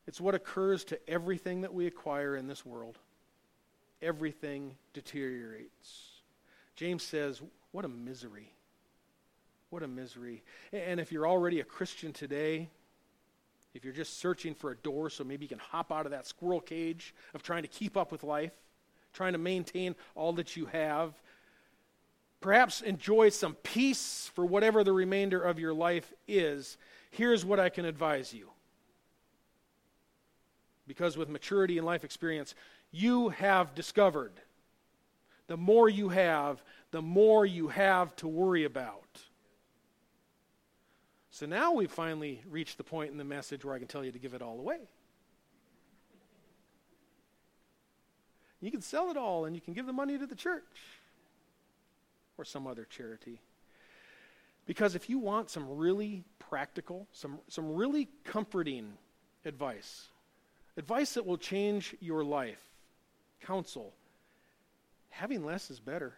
it's 0.06 0.18
what 0.18 0.34
occurs 0.34 0.84
to 0.84 0.98
everything 1.06 1.60
that 1.60 1.74
we 1.74 1.86
acquire 1.86 2.36
in 2.36 2.46
this 2.46 2.64
world. 2.64 2.96
Everything 4.00 4.76
deteriorates. 4.94 6.22
James 6.74 7.02
says, 7.02 7.42
What 7.72 7.84
a 7.84 7.88
misery. 7.88 8.50
What 9.68 9.82
a 9.82 9.88
misery. 9.88 10.42
And 10.72 10.98
if 10.98 11.12
you're 11.12 11.28
already 11.28 11.60
a 11.60 11.64
Christian 11.64 12.14
today, 12.14 12.70
if 13.74 13.84
you're 13.84 13.92
just 13.92 14.18
searching 14.18 14.54
for 14.54 14.70
a 14.70 14.76
door 14.76 15.10
so 15.10 15.24
maybe 15.24 15.44
you 15.44 15.48
can 15.48 15.58
hop 15.58 15.92
out 15.92 16.06
of 16.06 16.12
that 16.12 16.26
squirrel 16.26 16.60
cage 16.60 17.14
of 17.34 17.42
trying 17.42 17.62
to 17.62 17.68
keep 17.68 17.96
up 17.96 18.10
with 18.10 18.22
life, 18.22 18.52
trying 19.12 19.32
to 19.32 19.38
maintain 19.38 19.94
all 20.14 20.32
that 20.34 20.56
you 20.56 20.66
have, 20.66 21.14
perhaps 22.40 22.80
enjoy 22.80 23.28
some 23.28 23.54
peace 23.62 24.30
for 24.34 24.44
whatever 24.44 24.84
the 24.84 24.92
remainder 24.92 25.40
of 25.40 25.58
your 25.58 25.74
life 25.74 26.12
is, 26.26 26.76
here's 27.10 27.44
what 27.44 27.60
I 27.60 27.68
can 27.68 27.84
advise 27.84 28.32
you 28.32 28.50
because 30.88 31.16
with 31.16 31.28
maturity 31.28 31.76
and 31.76 31.86
life 31.86 32.02
experience, 32.02 32.54
you 32.90 33.28
have 33.28 33.74
discovered 33.74 34.32
the 35.46 35.56
more 35.56 35.88
you 35.88 36.08
have, 36.08 36.62
the 36.90 37.02
more 37.02 37.46
you 37.46 37.68
have 37.68 38.16
to 38.16 38.26
worry 38.28 38.64
about. 38.64 39.22
So 41.38 41.46
now 41.46 41.70
we've 41.70 41.88
finally 41.88 42.42
reached 42.50 42.78
the 42.78 42.82
point 42.82 43.12
in 43.12 43.16
the 43.16 43.22
message 43.22 43.64
where 43.64 43.72
I 43.72 43.78
can 43.78 43.86
tell 43.86 44.04
you 44.04 44.10
to 44.10 44.18
give 44.18 44.34
it 44.34 44.42
all 44.42 44.58
away. 44.58 44.80
You 48.60 48.72
can 48.72 48.82
sell 48.82 49.08
it 49.12 49.16
all 49.16 49.44
and 49.44 49.54
you 49.54 49.60
can 49.60 49.72
give 49.72 49.86
the 49.86 49.92
money 49.92 50.18
to 50.18 50.26
the 50.26 50.34
church 50.34 50.64
or 52.38 52.44
some 52.44 52.66
other 52.66 52.84
charity. 52.90 53.38
Because 54.66 54.96
if 54.96 55.08
you 55.08 55.20
want 55.20 55.48
some 55.48 55.76
really 55.78 56.24
practical, 56.40 57.06
some, 57.12 57.38
some 57.46 57.76
really 57.76 58.08
comforting 58.24 58.94
advice, 59.44 60.08
advice 60.76 61.14
that 61.14 61.24
will 61.24 61.38
change 61.38 61.94
your 62.00 62.24
life, 62.24 62.64
counsel. 63.42 63.92
Having 65.10 65.44
less 65.44 65.70
is 65.70 65.78
better. 65.78 66.14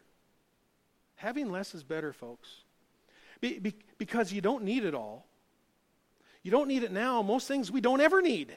Having 1.17 1.53
less 1.53 1.75
is 1.75 1.83
better, 1.83 2.15
folks. 2.15 2.63
Be, 3.41 3.59
be, 3.59 3.75
because 3.99 4.33
you 4.33 4.41
don't 4.41 4.65
need 4.65 4.85
it 4.85 4.95
all. 4.95 5.27
You 6.43 6.51
don't 6.51 6.69
need 6.69 6.83
it 6.83 6.93
now. 6.93 7.23
Most 7.23 7.47
things 7.49 7.71
we 7.71 7.81
don't 7.81 8.01
ever 8.01 8.23
need. 8.23 8.57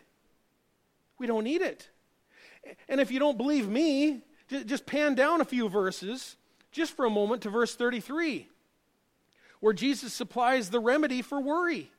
We 1.17 1.27
don't 1.27 1.43
need 1.43 1.61
it. 1.61 1.89
And 2.87 3.01
if 3.01 3.11
you 3.11 3.19
don't 3.19 3.37
believe 3.37 3.67
me, 3.67 4.21
just 4.49 4.85
pan 4.85 5.15
down 5.15 5.41
a 5.41 5.45
few 5.45 5.69
verses, 5.69 6.37
just 6.71 6.95
for 6.95 7.05
a 7.05 7.09
moment, 7.09 7.41
to 7.43 7.49
verse 7.49 7.75
33, 7.75 8.47
where 9.59 9.73
Jesus 9.73 10.13
supplies 10.13 10.69
the 10.69 10.79
remedy 10.79 11.21
for 11.21 11.41
worry. 11.41 11.91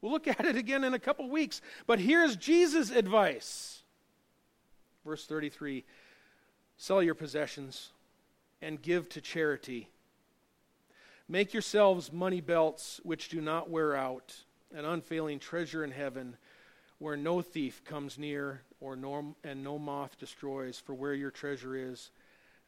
We'll 0.00 0.12
look 0.12 0.26
at 0.28 0.44
it 0.44 0.56
again 0.56 0.84
in 0.84 0.94
a 0.94 0.98
couple 0.98 1.28
weeks. 1.28 1.60
But 1.86 2.00
here's 2.00 2.36
Jesus' 2.36 2.90
advice. 2.90 3.82
Verse 5.04 5.26
33 5.26 5.84
Sell 6.76 7.02
your 7.02 7.14
possessions 7.14 7.90
and 8.62 8.80
give 8.80 9.08
to 9.10 9.20
charity. 9.20 9.88
Make 11.28 11.52
yourselves 11.52 12.10
money 12.10 12.40
belts 12.40 13.00
which 13.02 13.28
do 13.28 13.42
not 13.42 13.68
wear 13.68 13.94
out, 13.94 14.34
an 14.74 14.86
unfailing 14.86 15.38
treasure 15.38 15.84
in 15.84 15.90
heaven, 15.90 16.38
where 16.98 17.18
no 17.18 17.42
thief 17.42 17.84
comes 17.84 18.18
near 18.18 18.62
or 18.80 18.96
no, 18.96 19.36
and 19.44 19.62
no 19.62 19.78
moth 19.78 20.18
destroys. 20.18 20.78
For 20.78 20.94
where 20.94 21.12
your 21.12 21.30
treasure 21.30 21.76
is, 21.76 22.10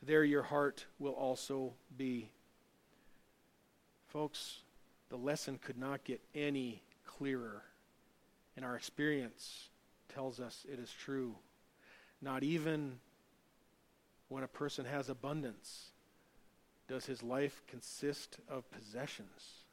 there 0.03 0.25
your 0.25 0.43
heart 0.43 0.85
will 0.99 1.13
also 1.13 1.73
be. 1.97 2.31
Folks, 4.09 4.59
the 5.09 5.17
lesson 5.17 5.59
could 5.63 5.79
not 5.79 6.05
get 6.05 6.21
any 6.35 6.83
clearer. 7.07 7.63
And 8.57 8.65
our 8.65 8.77
experience 8.77 9.71
tells 10.13 10.39
us 10.39 10.67
it 10.71 10.79
is 10.79 10.93
true. 10.93 11.35
Not 12.21 12.43
even 12.43 12.99
when 14.29 14.45
a 14.45 14.49
person 14.49 14.85
has 14.85 15.09
abundance 15.09 15.93
does 16.91 17.07
his 17.07 17.23
life 17.23 17.63
consist 17.69 18.39
of 18.51 18.71
possessions. 18.71 19.65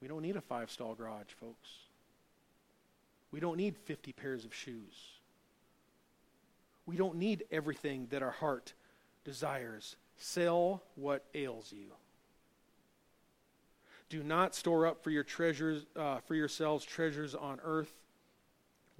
We 0.00 0.08
don't 0.08 0.22
need 0.22 0.36
a 0.36 0.40
five 0.40 0.70
stall 0.70 0.94
garage, 0.94 1.32
folks. 1.38 1.68
We 3.32 3.40
don't 3.40 3.56
need 3.56 3.76
50 3.76 4.12
pairs 4.12 4.44
of 4.44 4.54
shoes. 4.54 5.18
We 6.86 6.96
don't 6.96 7.16
need 7.16 7.44
everything 7.50 8.06
that 8.10 8.22
our 8.22 8.30
heart 8.30 8.72
desires 9.24 9.96
Sell 10.22 10.82
what 10.96 11.24
ails 11.34 11.72
you. 11.74 11.86
Do 14.10 14.22
not 14.22 14.54
store 14.54 14.86
up 14.86 15.02
for 15.02 15.08
your 15.08 15.24
treasures 15.24 15.86
uh, 15.96 16.18
for 16.18 16.34
yourselves 16.34 16.84
treasures 16.84 17.34
on 17.34 17.58
earth 17.64 17.90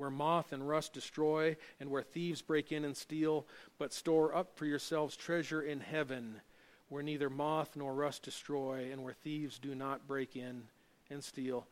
where 0.01 0.11
moth 0.11 0.53
and 0.53 0.67
rust 0.67 0.95
destroy 0.95 1.55
and 1.79 1.91
where 1.91 2.03
thieves 2.03 2.41
break 2.41 2.73
in 2.73 2.87
and 2.87 2.97
steal, 2.97 3.47
but 3.79 3.93
store 3.93 4.35
up 4.35 4.57
for 4.57 4.65
yourselves 4.65 5.15
treasure 5.15 5.61
in 5.61 5.79
heaven 5.81 6.41
where 6.89 7.03
neither 7.03 7.29
moth 7.29 7.77
nor 7.77 7.93
rust 7.93 8.23
destroy 8.23 8.89
and 8.91 9.05
where 9.05 9.13
thieves 9.13 9.59
do 9.59 9.75
not 9.75 10.09
break 10.09 10.37
in 10.37 10.63
and 11.11 11.23
steal. 11.23 11.67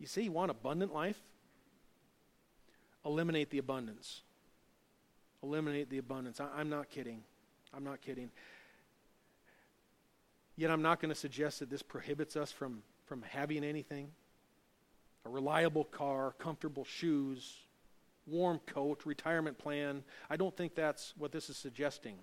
You 0.00 0.08
say 0.08 0.22
you 0.22 0.32
want 0.32 0.50
abundant 0.50 0.92
life? 0.92 1.20
Eliminate 3.06 3.50
the 3.50 3.58
abundance. 3.58 4.22
Eliminate 5.44 5.90
the 5.90 5.98
abundance. 5.98 6.40
I, 6.40 6.60
am 6.60 6.68
not 6.68 6.90
kidding. 6.90 7.22
I'm 7.72 7.84
not 7.84 8.00
kidding. 8.00 8.30
Yet 10.56 10.72
I'm 10.72 10.82
not 10.82 11.00
going 11.00 11.10
to 11.10 11.18
suggest 11.18 11.60
that 11.60 11.70
this 11.70 11.82
prohibits 11.82 12.36
us 12.36 12.50
from, 12.50 12.82
from 13.06 13.22
having 13.22 13.62
anything 13.62 14.08
a 15.24 15.28
reliable 15.28 15.84
car, 15.84 16.34
comfortable 16.38 16.84
shoes, 16.84 17.66
warm 18.26 18.60
coat, 18.66 19.02
retirement 19.04 19.58
plan. 19.58 20.02
I 20.28 20.36
don't 20.36 20.56
think 20.56 20.74
that's 20.74 21.14
what 21.16 21.32
this 21.32 21.50
is 21.50 21.56
suggesting. 21.56 22.16